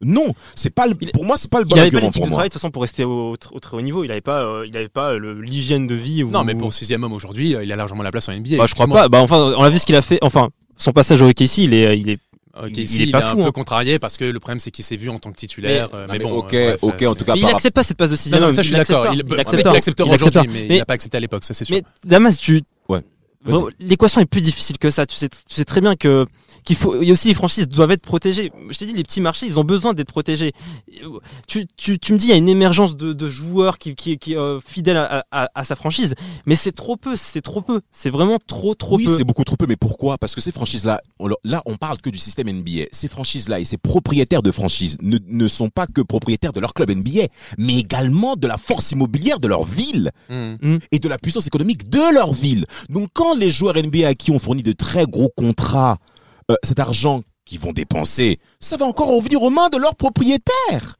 Non. 0.00 0.32
C'est 0.54 0.70
pas 0.70 0.86
le, 0.86 0.94
Il- 1.00 1.10
pour 1.10 1.24
moi, 1.24 1.36
c'est 1.36 1.50
pas 1.50 1.58
le 1.60 1.64
il 1.66 1.68
bon 1.68 1.74
avait 1.76 1.82
pas 1.90 1.96
argument 1.96 2.00
l'éthique 2.06 2.20
pour 2.20 2.26
de 2.26 2.30
moi. 2.30 2.36
travail 2.36 2.48
de 2.48 2.52
toute 2.52 2.60
façon 2.60 2.70
pour 2.70 2.82
rester 2.82 3.04
au, 3.04 3.32
au- 3.32 3.36
au 3.52 3.60
très 3.60 3.76
haut 3.76 3.80
niveau. 3.80 4.04
Il 4.04 4.10
avait 4.10 4.20
pas, 4.20 4.42
euh, 4.44 4.64
il 4.66 4.76
avait 4.76 4.88
pas 4.88 5.14
le- 5.14 5.40
l'hygiène 5.40 5.86
de 5.86 5.94
vie. 5.94 6.22
Ou... 6.22 6.30
Non, 6.30 6.44
mais 6.44 6.54
pour 6.54 6.72
sixième 6.72 7.02
homme 7.04 7.12
aujourd'hui, 7.12 7.54
euh, 7.56 7.64
il 7.64 7.72
a 7.72 7.76
largement 7.76 8.02
la 8.02 8.10
place 8.12 8.28
en 8.28 8.32
NBA. 8.32 8.56
Bah, 8.58 8.66
je 8.66 8.74
crois 8.74 8.86
pas. 8.86 9.08
Bah 9.08 9.18
enfin, 9.20 9.52
on 9.56 9.62
a 9.62 9.70
vu 9.70 9.78
ce 9.78 9.86
qu'il 9.86 9.96
a 9.96 10.02
fait. 10.02 10.18
Enfin, 10.22 10.50
son 10.76 10.92
passage 10.92 11.20
au 11.22 11.28
OKC, 11.28 11.58
il 11.58 11.74
est, 11.74 11.98
il 11.98 12.10
est. 12.10 12.18
Ok, 12.60 12.70
Il- 12.70 12.78
il 12.78 13.02
est 13.02 13.04
il, 13.06 13.10
pas 13.12 13.18
est 13.18 13.22
fou, 13.22 13.38
un 13.38 13.42
hein. 13.42 13.44
peu 13.46 13.52
contrarié 13.52 13.98
parce 14.00 14.16
que 14.16 14.24
le 14.24 14.40
problème 14.40 14.58
c'est 14.58 14.72
qu'il 14.72 14.84
s'est 14.84 14.96
vu 14.96 15.10
en 15.10 15.18
tant 15.20 15.30
que 15.30 15.36
titulaire. 15.36 15.88
euh, 15.94 16.06
Non, 16.08 16.12
mais, 16.12 16.18
mais 16.18 16.24
bon, 16.24 16.30
ok, 16.38 16.54
euh, 16.54 16.68
bref, 16.70 16.78
ok, 16.82 17.02
euh, 17.02 17.06
en 17.06 17.14
tout 17.14 17.24
cas, 17.24 17.34
Mais 17.34 17.38
il 17.40 17.42
par 17.42 17.54
accepte 17.54 17.76
pas 17.76 17.82
cette 17.84 17.96
passe 17.96 18.08
de 18.10 18.14
Non, 18.14 18.18
sixième 18.20 18.40
non, 18.40 18.46
homme. 18.48 18.52
ça 18.52 18.62
je 18.62 18.66
suis 18.68 18.74
Il 18.74 18.78
d'accord. 18.78 19.04
pas. 19.04 19.12
Il, 19.12 19.18
Il 19.18 19.24
peut-être 19.24 19.40
accepte 19.40 19.62
qu'il 19.62 19.70
pas. 19.70 19.76
acceptera 19.76 20.08
Il 20.08 20.14
accepte 20.14 20.36
aujourd'hui, 20.36 20.48
pas. 20.52 20.58
mais, 20.58 20.64
il 20.64 20.68
Mais- 20.70 20.78
n'a 20.78 20.84
pas 20.84 20.94
accepté 20.94 21.16
à 21.16 21.20
l'époque, 21.20 21.44
ça 21.44 21.54
c'est 21.54 21.64
sûr. 21.64 21.76
Mais 21.76 21.82
Damas, 22.04 22.36
tu, 22.38 22.62
Ouais. 22.88 23.00
L'équation 23.78 24.20
est 24.20 24.26
plus 24.26 24.40
difficile 24.42 24.76
que 24.78 24.90
ça. 24.90 25.06
Tu 25.06 25.16
sais, 25.16 25.28
tu 25.28 25.36
sais 25.54 25.64
très 25.64 25.80
bien 25.80 25.94
que 25.96 26.26
qu'il 26.64 26.76
faut. 26.76 27.00
Il 27.02 27.06
y 27.06 27.10
a 27.10 27.12
aussi 27.12 27.28
les 27.28 27.34
franchises 27.34 27.68
doivent 27.68 27.90
être 27.90 28.02
protégées. 28.02 28.52
Je 28.70 28.76
t'ai 28.78 28.86
dit, 28.86 28.92
les 28.92 29.02
petits 29.02 29.20
marchés, 29.20 29.46
ils 29.46 29.58
ont 29.58 29.64
besoin 29.64 29.94
d'être 29.94 30.08
protégés. 30.08 30.52
Tu, 31.46 31.66
tu, 31.76 31.98
tu 31.98 32.12
me 32.12 32.18
dis, 32.18 32.26
il 32.26 32.30
y 32.30 32.32
a 32.32 32.36
une 32.36 32.48
émergence 32.48 32.96
de, 32.96 33.12
de 33.12 33.28
joueurs 33.28 33.78
qui 33.78 33.94
qui 33.94 34.18
qui 34.18 34.36
euh, 34.36 34.60
fidèles 34.60 34.96
à, 34.96 35.24
à, 35.30 35.48
à 35.54 35.64
sa 35.64 35.76
franchise, 35.76 36.14
mais 36.46 36.56
c'est 36.56 36.72
trop 36.72 36.96
peu. 36.96 37.16
C'est 37.16 37.42
trop 37.42 37.60
peu. 37.62 37.80
C'est 37.92 38.10
vraiment 38.10 38.38
trop 38.44 38.74
trop 38.74 38.96
oui, 38.96 39.04
peu. 39.04 39.16
c'est 39.16 39.24
beaucoup 39.24 39.44
trop 39.44 39.56
peu, 39.56 39.66
mais 39.66 39.76
pourquoi? 39.76 40.18
Parce 40.18 40.34
que 40.34 40.40
ces 40.40 40.52
franchises-là, 40.52 41.00
là, 41.44 41.62
on 41.66 41.76
parle 41.76 41.98
que 42.00 42.10
du 42.10 42.18
système 42.18 42.50
NBA. 42.50 42.84
Ces 42.92 43.08
franchises-là 43.08 43.60
et 43.60 43.64
ces 43.64 43.78
propriétaires 43.78 44.42
de 44.42 44.50
franchises 44.50 44.96
ne, 45.02 45.18
ne 45.26 45.48
sont 45.48 45.68
pas 45.68 45.86
que 45.86 46.00
propriétaires 46.00 46.52
de 46.52 46.60
leur 46.60 46.74
club 46.74 46.90
NBA, 46.90 47.26
mais 47.58 47.78
également 47.78 48.36
de 48.36 48.46
la 48.46 48.56
force 48.56 48.92
immobilière 48.92 49.38
de 49.38 49.48
leur 49.48 49.64
ville 49.64 50.10
Hmm. 50.28 50.78
et 50.92 50.98
de 50.98 51.08
la 51.08 51.18
puissance 51.18 51.46
économique 51.46 51.88
de 51.88 52.12
leur 52.14 52.32
ville. 52.32 52.66
Donc, 52.88 53.08
quand 53.12 53.34
les 53.34 53.50
joueurs 53.50 53.76
NBA 53.76 54.06
à 54.08 54.14
qui 54.14 54.30
on 54.30 54.38
fournit 54.38 54.62
de 54.62 54.72
très 54.72 55.06
gros 55.06 55.30
contrats, 55.36 55.98
euh, 56.50 56.56
cet 56.62 56.78
argent 56.80 57.22
qu'ils 57.44 57.58
vont 57.60 57.72
dépenser, 57.72 58.38
ça 58.60 58.76
va 58.76 58.86
encore 58.86 59.08
revenir 59.08 59.42
aux 59.42 59.50
mains 59.50 59.68
de 59.70 59.78
leurs 59.78 59.96
propriétaires. 59.96 60.96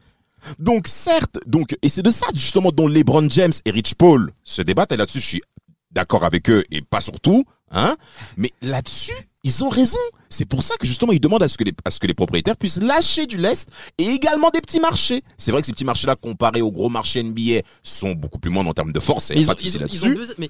Donc 0.59 0.87
certes, 0.87 1.39
donc 1.47 1.77
et 1.83 1.89
c'est 1.89 2.03
de 2.03 2.11
ça 2.11 2.27
justement 2.35 2.71
dont 2.71 2.87
LeBron 2.87 3.29
James 3.29 3.53
et 3.65 3.71
Rich 3.71 3.95
Paul 3.95 4.33
se 4.45 4.63
débattent 4.63 4.93
et 4.93 4.97
là-dessus 4.97 5.21
je 5.21 5.27
suis 5.27 5.43
d'accord 5.91 6.25
avec 6.25 6.49
eux 6.49 6.65
et 6.71 6.81
pas 6.81 7.01
surtout, 7.01 7.45
hein. 7.73 7.97
Mais 8.37 8.53
là-dessus, 8.63 9.15
ils 9.43 9.65
ont 9.65 9.69
raison. 9.69 9.99
C'est 10.29 10.45
pour 10.45 10.63
ça 10.63 10.77
que 10.77 10.87
justement 10.87 11.13
ils 11.13 11.19
demandent 11.21 11.43
à 11.43 11.49
ce 11.49 11.57
que 11.59 11.65
les 11.65 11.73
à 11.85 11.91
ce 11.91 11.99
que 11.99 12.07
les 12.07 12.15
propriétaires 12.15 12.57
puissent 12.57 12.79
lâcher 12.81 13.27
du 13.27 13.37
lest 13.37 13.69
et 13.99 14.05
également 14.05 14.51
des 14.51 14.61
petits 14.61 14.81
marchés. 14.81 15.23
C'est 15.39 15.51
vrai 15.51 15.61
que 15.63 15.67
ces 15.67 15.73
petits 15.73 15.85
marchés-là 15.85 16.15
comparés 16.15 16.63
aux 16.63 16.71
gros 16.73 16.89
marchés 16.89 17.23
NBA 17.23 17.63
sont 17.83 18.13
beaucoup 18.13 18.39
plus 18.39 18.51
moindres 18.51 18.71
en 18.71 18.75
termes 18.75 18.93
de 18.93 19.01
force. 19.01 19.31
Mais 19.31 19.37
Et 19.37 19.41
ils 19.41 19.47
pas 19.47 19.53
ont- 19.53 19.57
de 19.57 19.61
ils 19.63 19.77
ont- 19.77 19.87
ils 19.91 20.07
ont 20.07 20.11
deux- 20.15 20.35
mais 20.39 20.49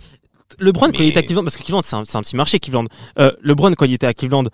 LeBron, 0.58 0.86
quand 0.88 0.92
il 0.94 1.00
Mais- 1.00 1.08
était 1.08 1.18
à 1.18 1.22
Cleveland, 1.22 1.44
parce 1.44 1.56
que 1.56 1.62
Cleveland, 1.62 1.82
c'est 1.82 1.94
un, 1.96 2.22
petit 2.22 2.34
marché, 2.36 2.58
Cleveland. 2.58 2.84
Euh, 3.18 3.32
LeBron, 3.42 3.72
quand 3.74 3.84
il 3.84 3.92
était 3.92 4.06
à 4.06 4.14
Cleveland, 4.14 4.44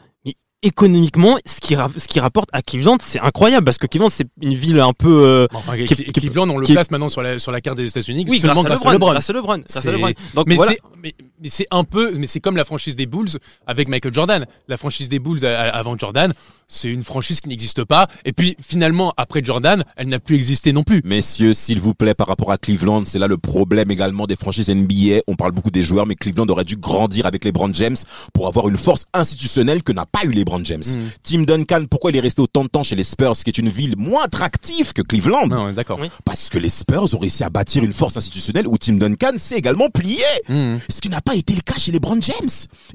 économiquement, 0.65 1.37
ce 1.47 1.61
qu'il 1.61 1.77
ra- 1.77 1.91
ce 1.97 2.09
qu'il 2.09 2.21
rapporte 2.21 2.49
à 2.53 2.63
Cleveland, 2.63 2.99
c'est 3.01 3.21
incroyable, 3.21 3.65
parce 3.65 3.79
que 3.79 3.87
Cleveland, 3.87 4.11
c'est 4.11 4.27
une 4.43 4.55
ville 4.55 4.81
un 4.81 4.93
peu. 4.93 5.23
euh, 5.25 5.47
Enfin, 5.55 5.77
Qui- 5.77 5.87
qui- 5.87 6.13
Cleveland, 6.13 6.49
on 6.51 6.59
le 6.59 6.67
qui- 6.67 6.73
place 6.73 6.91
maintenant 6.91 7.09
sur 7.09 7.23
la, 7.23 7.39
sur 7.39 7.53
la 7.53 7.61
carte 7.61 7.77
des 7.77 7.87
États-Unis 7.89 8.25
oui, 8.29 8.41
seulement 8.41 8.63
grâce 8.63 8.81
à 8.81 8.85
grâce 8.85 8.87
à 8.87 8.93
LeBron. 8.95 9.11
Grâce 9.13 9.31
à 9.31 9.33
LeBron. 9.33 9.59
grâce 9.59 9.77
à 9.77 9.81
C'est- 9.83 9.93
LeBron. 9.93 10.13
Donc 10.35 10.47
Mais 10.49 10.57
voilà. 10.57 10.73
c'est 10.73 10.81
mais, 11.03 11.15
mais 11.43 11.49
c'est 11.51 11.67
un 11.71 11.85
peu 11.85 12.13
mais 12.17 12.27
c'est 12.27 12.41
comme 12.41 12.57
la 12.57 12.65
franchise 12.65 12.97
des 12.97 13.07
Bulls 13.07 13.29
avec 13.67 13.89
Michael 13.89 14.13
Jordan. 14.15 14.47
La 14.69 14.77
franchise 14.77 15.09
des 15.09 15.19
Bulls 15.19 15.45
a- 15.45 15.69
avant 15.75 15.97
Jordan, 15.99 16.33
c'est 16.69 16.89
une 16.89 17.05
franchise 17.05 17.41
qui 17.41 17.49
n'existe 17.49 17.85
pas 17.85 18.07
et 18.25 18.33
puis 18.33 18.57
finalement 18.61 19.13
après 19.17 19.43
Jordan, 19.45 19.85
elle 19.97 20.09
n'a 20.09 20.19
plus 20.19 20.37
existé 20.37 20.73
non 20.73 20.83
plus. 20.83 21.01
Messieurs, 21.05 21.55
s'il 21.55 21.81
vous 21.81 21.95
plaît, 21.95 22.15
par 22.15 22.27
rapport 22.27 22.51
à 22.53 22.59
Cleveland, 22.59 23.05
c'est 23.05 23.19
là 23.19 23.27
le 23.27 23.37
problème 23.39 23.91
également 23.91 24.27
des 24.27 24.37
franchises 24.37 24.69
NBA. 24.69 25.21
On 25.27 25.37
parle 25.37 25.53
beaucoup 25.53 25.71
des 25.71 25.83
joueurs, 25.83 26.07
mais 26.07 26.15
Cleveland 26.15 26.47
aurait 26.49 26.65
dû 26.65 26.77
grandir 26.77 27.27
avec 27.27 27.45
LeBron 27.45 27.73
James 27.75 27.97
pour 28.33 28.47
avoir 28.49 28.69
une 28.69 28.77
force 28.77 29.05
institutionnelle 29.13 29.83
que 29.83 29.93
n'a 29.93 30.07
pas 30.07 30.25
eu 30.25 30.31
LeBron 30.33 30.65
James. 30.65 30.83
Mm. 30.85 30.99
Tim 31.23 31.43
Duncan, 31.43 31.85
pourquoi 31.91 32.11
il 32.11 32.17
est 32.17 32.21
resté 32.21 32.41
autant 32.41 32.65
de 32.65 32.69
temps 32.69 32.83
chez 32.83 32.97
les 32.97 33.05
Spurs, 33.05 33.33
qui 33.37 33.51
est 33.51 33.59
une 33.59 33.69
ville 33.69 33.95
moins 33.97 34.25
attractive 34.25 34.93
que 34.93 35.03
Cleveland 35.03 35.47
Non, 35.47 35.73
d'accord. 35.73 35.99
Oui. 36.01 36.09
Parce 36.25 36.49
que 36.49 36.59
les 36.59 36.69
Spurs 36.69 37.15
ont 37.15 37.19
réussi 37.19 37.45
à 37.45 37.51
bâtir 37.51 37.83
une 37.85 37.93
force 37.93 38.17
institutionnelle 38.17 38.67
où 38.67 38.79
Tim 38.79 38.95
Duncan 38.95 39.33
s'est 39.37 39.57
également 39.57 39.89
plié. 39.91 40.23
Hmm. 40.49 40.77
Ce 40.89 41.01
qui 41.01 41.09
n'a 41.09 41.21
pas 41.21 41.35
été 41.35 41.55
le 41.55 41.61
cas 41.61 41.77
chez 41.79 41.93
LeBron 41.93 42.21
James. 42.21 42.49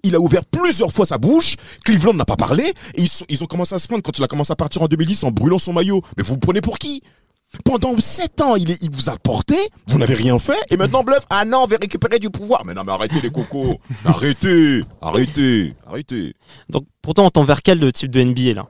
Il 0.04 0.16
a 0.16 0.20
ouvert 0.20 0.46
plusieurs 0.46 0.92
fois 0.92 1.06
sa 1.06 1.18
bouche. 1.18 1.56
Cleveland 1.86 2.14
n'a 2.14 2.26
pas 2.26 2.36
parlé. 2.38 2.74
Et 2.96 3.02
ils, 3.04 3.10
sont- 3.10 3.26
ils 3.30 3.44
ont 3.44 3.48
commencé 3.48 3.59
à 3.64 3.80
se 3.80 3.88
plaindre 3.88 4.04
quand 4.04 4.18
il 4.18 4.24
a 4.24 4.28
commencé 4.28 4.52
à 4.52 4.56
partir 4.56 4.82
en 4.82 4.88
2010 4.88 5.24
en 5.24 5.32
brûlant 5.32 5.60
son 5.60 5.74
maillot. 5.74 6.02
Mais 6.18 6.24
vous 6.24 6.34
vous 6.34 6.40
prenez 6.40 6.62
pour 6.62 6.78
qui? 6.80 7.02
Pendant 7.66 7.98
sept 8.00 8.42
ans, 8.42 8.56
il, 8.56 8.70
est- 8.70 8.78
il 8.84 8.92
vous 8.92 9.10
a 9.10 9.18
porté, 9.18 9.56
vous 9.88 9.98
n'avez 9.98 10.14
rien 10.14 10.38
fait, 10.38 10.58
et 10.70 10.78
maintenant 10.78 11.04
bluff, 11.04 11.26
ah 11.32 11.46
non, 11.46 11.64
on 11.64 11.66
va 11.66 11.78
récupérer 11.82 12.20
du 12.20 12.30
pouvoir. 12.30 12.64
Mais 12.64 12.76
non, 12.76 12.84
mais 12.86 12.92
arrêtez 12.92 13.20
les 13.22 13.32
cocos, 13.32 13.80
arrêtez, 14.06 14.84
arrêtez, 15.02 15.74
arrêtez. 15.88 16.36
Donc, 16.70 16.86
pourtant, 17.02 17.26
on 17.26 17.30
tend 17.32 17.44
vers 17.44 17.64
quel 17.64 17.92
type 17.92 18.12
de 18.12 18.22
NBA, 18.22 18.54
là? 18.54 18.68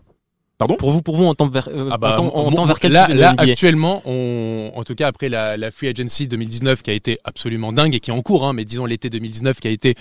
Pardon? 0.58 0.76
Pour 0.76 0.92
vous, 0.92 1.02
pour 1.02 1.18
vous, 1.18 1.26
on 1.26 1.36
tend 1.36 1.48
vers, 1.50 1.68
euh, 1.70 1.90
Ah 1.92 1.98
bah, 1.98 2.16
on 2.20 2.30
tend- 2.30 2.32
on 2.36 2.44
moi- 2.52 2.54
tend 2.56 2.66
vers 2.66 2.80
quel 2.80 2.92
là, 2.94 3.06
type 3.08 3.16
de 3.16 3.20
là 3.22 3.34
NBA 3.34 3.44
actuellement, 3.52 4.02
on, 4.06 4.72
en 4.74 4.84
tout 4.86 4.96
cas 4.96 5.08
après 5.08 5.28
la, 5.28 5.58
la 5.58 5.72
free 5.72 5.88
agency 5.90 6.28
2019 6.30 6.82
qui 6.82 6.90
a 6.90 6.94
été 6.94 7.18
absolument 7.26 7.74
dingue 7.74 7.96
et 7.96 8.00
qui 8.00 8.12
est 8.12 8.14
en 8.14 8.22
cours, 8.22 8.46
hein, 8.48 8.54
mais 8.54 8.64
disons 8.64 8.86
l'été 8.86 9.10
2019 9.10 9.60
qui 9.60 9.68
a 9.68 9.72
été 9.72 9.96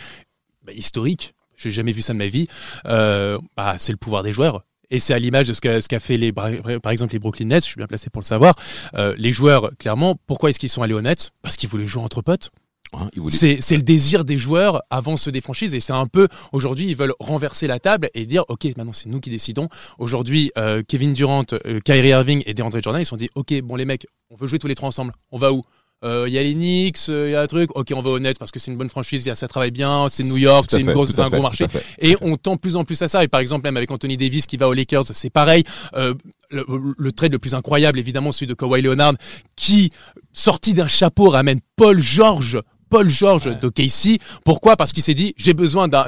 bah, 0.64 0.72
historique. 0.72 1.34
J'ai 1.56 1.72
jamais 1.72 1.90
vu 1.90 2.02
ça 2.02 2.12
de 2.12 2.18
ma 2.18 2.28
vie. 2.28 2.46
Euh, 2.86 3.38
bah, 3.56 3.74
c'est 3.78 3.90
le 3.90 3.98
pouvoir 3.98 4.22
des 4.22 4.32
joueurs. 4.32 4.62
Et 4.90 5.00
c'est 5.00 5.14
à 5.14 5.18
l'image 5.18 5.48
de 5.48 5.52
ce 5.52 5.60
qu'a 5.60 5.80
ce 5.80 5.98
fait 5.98 6.16
les, 6.16 6.32
par 6.32 6.48
exemple 6.90 7.12
les 7.12 7.18
Brooklyn 7.18 7.46
Nets, 7.46 7.64
je 7.64 7.70
suis 7.70 7.76
bien 7.78 7.86
placé 7.86 8.10
pour 8.10 8.22
le 8.22 8.26
savoir. 8.26 8.54
Euh, 8.94 9.14
les 9.18 9.32
joueurs, 9.32 9.70
clairement, 9.78 10.18
pourquoi 10.26 10.50
est-ce 10.50 10.58
qu'ils 10.58 10.70
sont 10.70 10.82
allés 10.82 10.94
aux 10.94 11.02
Nets? 11.02 11.30
Parce 11.42 11.56
qu'ils 11.56 11.68
voulaient 11.68 11.86
jouer 11.86 12.02
entre 12.02 12.22
potes. 12.22 12.50
Hein, 12.94 13.10
c'est 13.28 13.76
le 13.76 13.82
désir 13.82 14.24
des 14.24 14.38
joueurs 14.38 14.82
avant 14.88 15.18
ceux 15.18 15.30
des 15.30 15.42
franchises 15.42 15.74
et 15.74 15.80
c'est 15.80 15.92
un 15.92 16.06
peu 16.06 16.26
aujourd'hui 16.52 16.86
ils 16.86 16.96
veulent 16.96 17.12
renverser 17.20 17.66
la 17.66 17.78
table 17.78 18.08
et 18.14 18.24
dire 18.24 18.44
ok 18.48 18.64
maintenant 18.78 18.94
c'est 18.94 19.10
nous 19.10 19.20
qui 19.20 19.28
décidons. 19.28 19.68
Aujourd'hui 19.98 20.50
euh, 20.56 20.82
Kevin 20.88 21.12
Durant, 21.12 21.44
euh, 21.52 21.80
Kyrie 21.84 22.08
Irving 22.08 22.42
et 22.46 22.54
DeAndre 22.54 22.82
Jordan 22.82 23.02
ils 23.02 23.04
se 23.04 23.10
sont 23.10 23.16
dit 23.16 23.28
ok 23.34 23.60
bon 23.60 23.76
les 23.76 23.84
mecs 23.84 24.06
on 24.30 24.36
veut 24.36 24.46
jouer 24.46 24.58
tous 24.58 24.68
les 24.68 24.74
trois 24.74 24.88
ensemble. 24.88 25.12
On 25.32 25.38
va 25.38 25.52
où? 25.52 25.62
Euh, 26.04 26.26
Il 26.28 26.32
y 26.32 26.38
a 26.38 26.42
les 26.44 26.54
Knicks, 26.54 26.98
euh, 27.08 27.28
il 27.28 27.32
y 27.32 27.34
a 27.34 27.40
un 27.40 27.46
truc. 27.46 27.70
Ok 27.76 27.88
on 27.94 28.00
va 28.02 28.10
aux 28.10 28.18
Nets 28.20 28.38
parce 28.38 28.50
que 28.52 28.60
c'est 28.60 28.70
une 28.70 28.76
bonne 28.76 28.88
franchise, 28.88 29.26
y 29.26 29.30
a- 29.30 29.34
ça 29.34 29.48
travaille 29.48 29.72
bien, 29.72 30.06
c'est 30.08 30.22
New 30.22 30.36
York, 30.36 30.66
c'est 30.70 30.80
une 30.80 30.86
grosse, 30.92 31.10
c'est 31.10 31.20
un 31.20 31.28
gros 31.28 31.42
marché. 31.42 31.64
Et 32.00 32.16
on 32.20 32.36
tend 32.36 32.54
de 32.54 32.60
plus 32.60 32.76
en 32.76 32.84
plus 32.84 33.00
à 33.02 33.08
ça. 33.08 33.24
Et 33.24 33.28
par 33.28 33.40
exemple, 33.40 33.64
même 33.64 33.76
avec 33.76 33.90
Anthony 33.90 34.16
Davis 34.16 34.46
qui 34.46 34.56
va 34.56 34.68
aux 34.68 34.74
Lakers, 34.74 35.06
c'est 35.12 35.30
pareil. 35.30 35.64
Euh, 35.94 36.14
le, 36.50 36.64
le 36.96 37.12
trade 37.12 37.32
le 37.32 37.38
plus 37.38 37.54
incroyable, 37.54 37.98
évidemment, 37.98 38.30
celui 38.32 38.46
de 38.46 38.54
Kawhi 38.54 38.80
Leonard, 38.80 39.14
qui, 39.56 39.90
sorti 40.32 40.72
d'un 40.72 40.88
chapeau, 40.88 41.30
ramène 41.30 41.60
Paul 41.76 41.98
George. 42.00 42.60
Paul 42.88 43.08
George 43.08 43.58
de 43.60 43.68
Casey. 43.68 44.18
Pourquoi? 44.44 44.76
Parce 44.76 44.92
qu'il 44.92 45.02
s'est 45.02 45.14
dit 45.14 45.34
j'ai 45.36 45.54
besoin 45.54 45.88
d'un- 45.88 46.04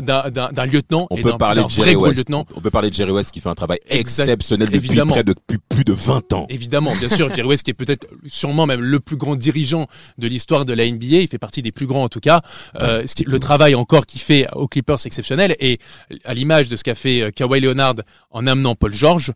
lieutenant 0.67 1.07
On 1.11 1.17
et 1.17 1.23
peut 1.23 1.37
parler 1.37 1.63
de 1.65 1.69
Jerry 1.69 1.97
West. 1.97 2.17
lieutenant. 2.19 2.45
On 2.55 2.61
peut 2.61 2.71
parler 2.71 2.91
de 2.91 2.95
Jerry 2.95 3.11
West 3.13 3.31
qui 3.33 3.41
fait 3.41 3.49
un 3.49 3.55
travail 3.55 3.79
Exact. 3.89 4.25
exceptionnel 4.25 4.69
depuis 4.69 4.87
Évidemment. 4.89 5.13
près 5.15 5.25
de 5.25 5.33
depuis 5.33 5.59
plus 5.69 5.85
de 5.85 5.93
20 5.93 6.33
ans. 6.33 6.47
Évidemment, 6.49 6.93
bien 6.97 7.09
sûr, 7.09 7.29
Jerry 7.33 7.49
West 7.49 7.63
qui 7.65 7.71
est 7.71 7.75
peut-être 7.75 8.07
sûrement 8.27 8.67
même 8.67 8.81
le 8.81 9.01
plus 9.01 9.17
grand 9.17 9.37
dirigeant 9.37 9.87
de 10.19 10.27
l'histoire 10.27 10.65
de 10.65 10.73
la 10.73 10.85
NBA, 10.87 11.17
il 11.23 11.29
fait 11.29 11.39
partie 11.39 11.63
des 11.63 11.73
plus 11.73 11.87
grands 11.87 12.05
en 12.05 12.09
tout 12.09 12.21
cas. 12.21 12.41
Euh, 12.81 13.05
ce 13.07 13.15
qui- 13.15 13.25
le 13.25 13.39
travail 13.39 13.75
encore 13.75 14.07
qu'il 14.07 14.21
fait 14.21 14.47
aux 14.55 14.69
Clippers 14.69 15.05
exceptionnel 15.07 15.57
et 15.61 15.79
à 16.25 16.35
l'image 16.35 16.69
de 16.69 16.77
ce 16.77 16.85
qu'a 16.85 16.95
fait 16.95 17.23
euh, 17.23 17.31
Kawhi 17.31 17.61
Leonard 17.61 17.95
en 18.31 18.47
amenant 18.47 18.75
Paul 18.75 18.93
George 18.93 19.33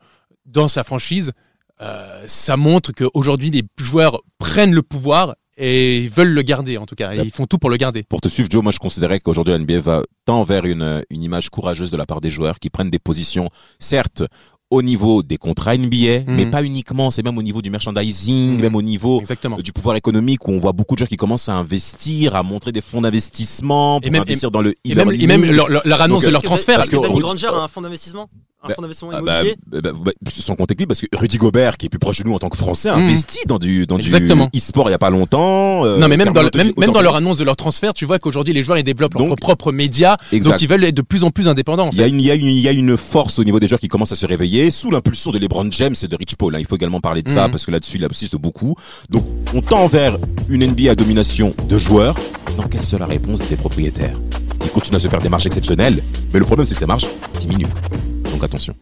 dans 0.46 0.68
sa 0.68 0.84
franchise, 0.84 1.32
euh, 1.80 2.22
ça 2.26 2.56
montre 2.56 2.92
qu'aujourd'hui 2.92 3.50
les 3.50 3.62
joueurs 3.78 4.20
prennent 4.38 4.74
le 4.74 4.82
pouvoir 4.82 5.34
et 5.56 6.08
veulent 6.14 6.32
le 6.32 6.42
garder 6.42 6.78
en 6.78 6.86
tout 6.86 6.94
cas, 6.94 7.14
et 7.14 7.18
ils 7.24 7.30
font 7.30 7.46
tout 7.46 7.58
pour 7.58 7.70
le 7.70 7.76
garder. 7.76 8.02
Pour 8.02 8.20
te 8.20 8.28
suivre, 8.28 8.48
Joe, 8.50 8.62
moi 8.62 8.72
je 8.72 8.78
considérais 8.78 9.20
qu'aujourd'hui 9.20 9.52
la 9.52 9.58
NBA 9.58 9.80
va 9.80 10.02
tend 10.24 10.42
vers 10.44 10.64
une, 10.64 11.04
une 11.10 11.22
image 11.22 11.48
courageuse 11.50 11.90
de 11.90 11.96
la 11.96 12.06
part 12.06 12.20
des 12.20 12.30
joueurs 12.30 12.58
qui 12.58 12.70
prennent 12.70 12.90
des 12.90 12.98
positions, 12.98 13.48
certes, 13.78 14.22
au 14.70 14.82
niveau 14.82 15.22
des 15.22 15.36
contrats 15.36 15.76
NBA, 15.76 16.20
Mhm. 16.20 16.34
mais 16.34 16.46
pas 16.46 16.64
uniquement, 16.64 17.10
c'est 17.12 17.22
même 17.24 17.38
au 17.38 17.42
niveau 17.42 17.62
du 17.62 17.70
merchandising, 17.70 18.54
Mhm. 18.56 18.60
même 18.60 18.74
au 18.74 18.82
niveau 18.82 19.20
Exactement. 19.20 19.58
euh, 19.58 19.62
du 19.62 19.72
pouvoir 19.72 19.94
économique 19.94 20.48
où 20.48 20.52
on 20.52 20.58
voit 20.58 20.72
beaucoup 20.72 20.94
de 20.96 20.98
joueurs 21.00 21.08
qui 21.08 21.16
commencent 21.16 21.48
à 21.48 21.54
investir, 21.54 22.34
à 22.34 22.42
montrer 22.42 22.72
des 22.72 22.80
fonds 22.80 23.02
d'investissement 23.02 24.00
pour 24.00 24.08
Et 24.08 24.10
même- 24.10 24.22
investir 24.22 24.50
dans 24.50 24.62
le 24.62 24.74
Et 24.84 24.94
même, 24.96 25.10
et 25.12 25.26
même 25.28 25.44
leur, 25.44 25.68
leur- 25.68 25.82
leur 25.86 26.00
annonce 26.00 26.22
Donc, 26.22 26.26
de 26.28 26.32
leur 26.32 26.40
euh, 26.40 26.44
transfert. 26.44 26.76
parce 26.78 26.88
Parce 26.88 27.02
que 27.02 27.06
que- 27.06 27.08
Danny 27.12 27.20
Granger 27.20 27.46
a 27.48 27.58
un 27.62 27.68
fonds 27.68 27.82
d'investissement? 27.82 28.28
Un 28.64 28.68
Bah, 28.68 28.74
fonds 28.74 28.82
d'investissement 28.82 29.10
Ah 29.14 29.20
bah, 29.22 29.32
immobilier. 29.42 29.56
bah, 29.66 29.78
bah, 29.82 29.90
bah, 30.04 30.30
sans 30.30 30.54
compter 30.56 30.74
que 30.74 30.80
lui, 30.80 30.86
parce 30.86 31.00
que 31.00 31.06
Rudy 31.14 31.36
Gobert, 31.38 31.76
qui 31.76 31.86
est 31.86 31.88
plus 31.88 31.98
proche 31.98 32.18
de 32.20 32.24
nous 32.28 32.34
en 32.34 32.38
tant 32.38 32.48
que 32.48 32.56
Français, 32.56 32.88
a 32.88 32.96
Mhm. 32.96 33.04
investi 33.04 33.38
dans 33.46 33.58
du 33.58 33.86
dans 33.86 33.98
Exactement. 33.98 34.48
du 34.52 34.58
e-sport 34.58 34.88
il 34.88 34.92
y 34.92 34.94
a 34.94 34.98
pas 34.98 35.10
longtemps. 35.10 35.84
euh, 35.84 35.98
non, 35.98 36.08
mais 36.08 36.16
même 36.16 36.32
dans, 36.32 36.42
le- 36.42 36.50
même, 36.54 36.72
même 36.78 36.90
dans 36.92 37.02
leur 37.02 37.16
annonce 37.16 37.38
de 37.38 37.44
leur 37.44 37.56
transfert, 37.56 37.92
tu 37.94 38.04
vois 38.06 38.18
qu'aujourd'hui 38.18 38.52
les 38.54 38.62
joueurs 38.62 38.78
ils 38.78 38.84
développent 38.84 39.14
leurs 39.14 39.36
propres 39.36 39.70
médias, 39.72 40.16
Exact. 40.32 40.52
donc 40.52 40.62
ils 40.62 40.68
veulent 40.68 40.84
être 40.84 40.94
de 40.94 41.02
plus 41.02 41.24
en 41.24 41.30
plus 41.30 41.48
indépendants. 41.48 41.88
En 41.88 41.90
Il 41.90 41.98
y, 41.98 42.00
a 42.02 42.04
fait. 42.04 42.10
une, 42.10 42.20
il, 42.20 42.26
y 42.26 42.30
a 42.30 42.34
une, 42.34 42.46
il 42.48 42.58
y 42.60 42.68
a 42.68 42.72
une 42.72 42.96
force 42.96 43.38
au 43.38 43.44
niveau 43.44 43.60
des 43.60 43.68
joueurs 43.68 43.80
qui 43.80 43.88
commencent 43.88 44.12
à 44.12 44.16
se 44.16 44.26
réveiller 44.26 44.70
sous 44.70 44.90
l'impulsion 44.90 45.30
de 45.30 45.38
LeBron 45.38 45.68
James 45.70 45.94
et 46.02 46.08
de 46.08 46.16
Rich 46.16 46.36
Paul. 46.36 46.54
hein. 46.54 46.58
Il 46.60 46.66
faut 46.66 46.76
également 46.76 47.00
parler 47.00 47.22
de 47.22 47.28
ça 47.28 47.44
Mhm. 47.46 47.50
parce 47.50 47.66
que 47.66 47.70
là-dessus, 47.70 47.98
il 47.98 48.04
assiste 48.04 48.36
beaucoup. 48.36 48.74
Donc, 49.10 49.24
on 49.54 49.60
tend 49.60 49.86
vers 49.88 50.16
une 50.48 50.62
NBA 50.62 50.90
à 50.90 50.94
domination 50.94 51.54
de 51.68 51.78
joueurs. 51.78 52.16
Dans 52.56 52.64
quelle 52.64 52.82
sera 52.82 53.00
la 53.00 53.06
réponse 53.06 53.40
des 53.48 53.56
propriétaires? 53.56 54.18
Ils 54.62 54.70
continuent 54.70 54.96
à 54.96 55.00
se 55.00 55.08
faire 55.08 55.20
des 55.20 55.28
marches 55.28 55.46
exceptionnelles, 55.46 56.02
mais 56.32 56.38
le 56.38 56.44
problème, 56.44 56.64
c'est 56.64 56.74
que 56.74 56.80
ces 56.80 56.86
marches 56.86 57.06
diminuent. 57.38 57.66
Donc, 58.30 58.42
attention. 58.42 58.74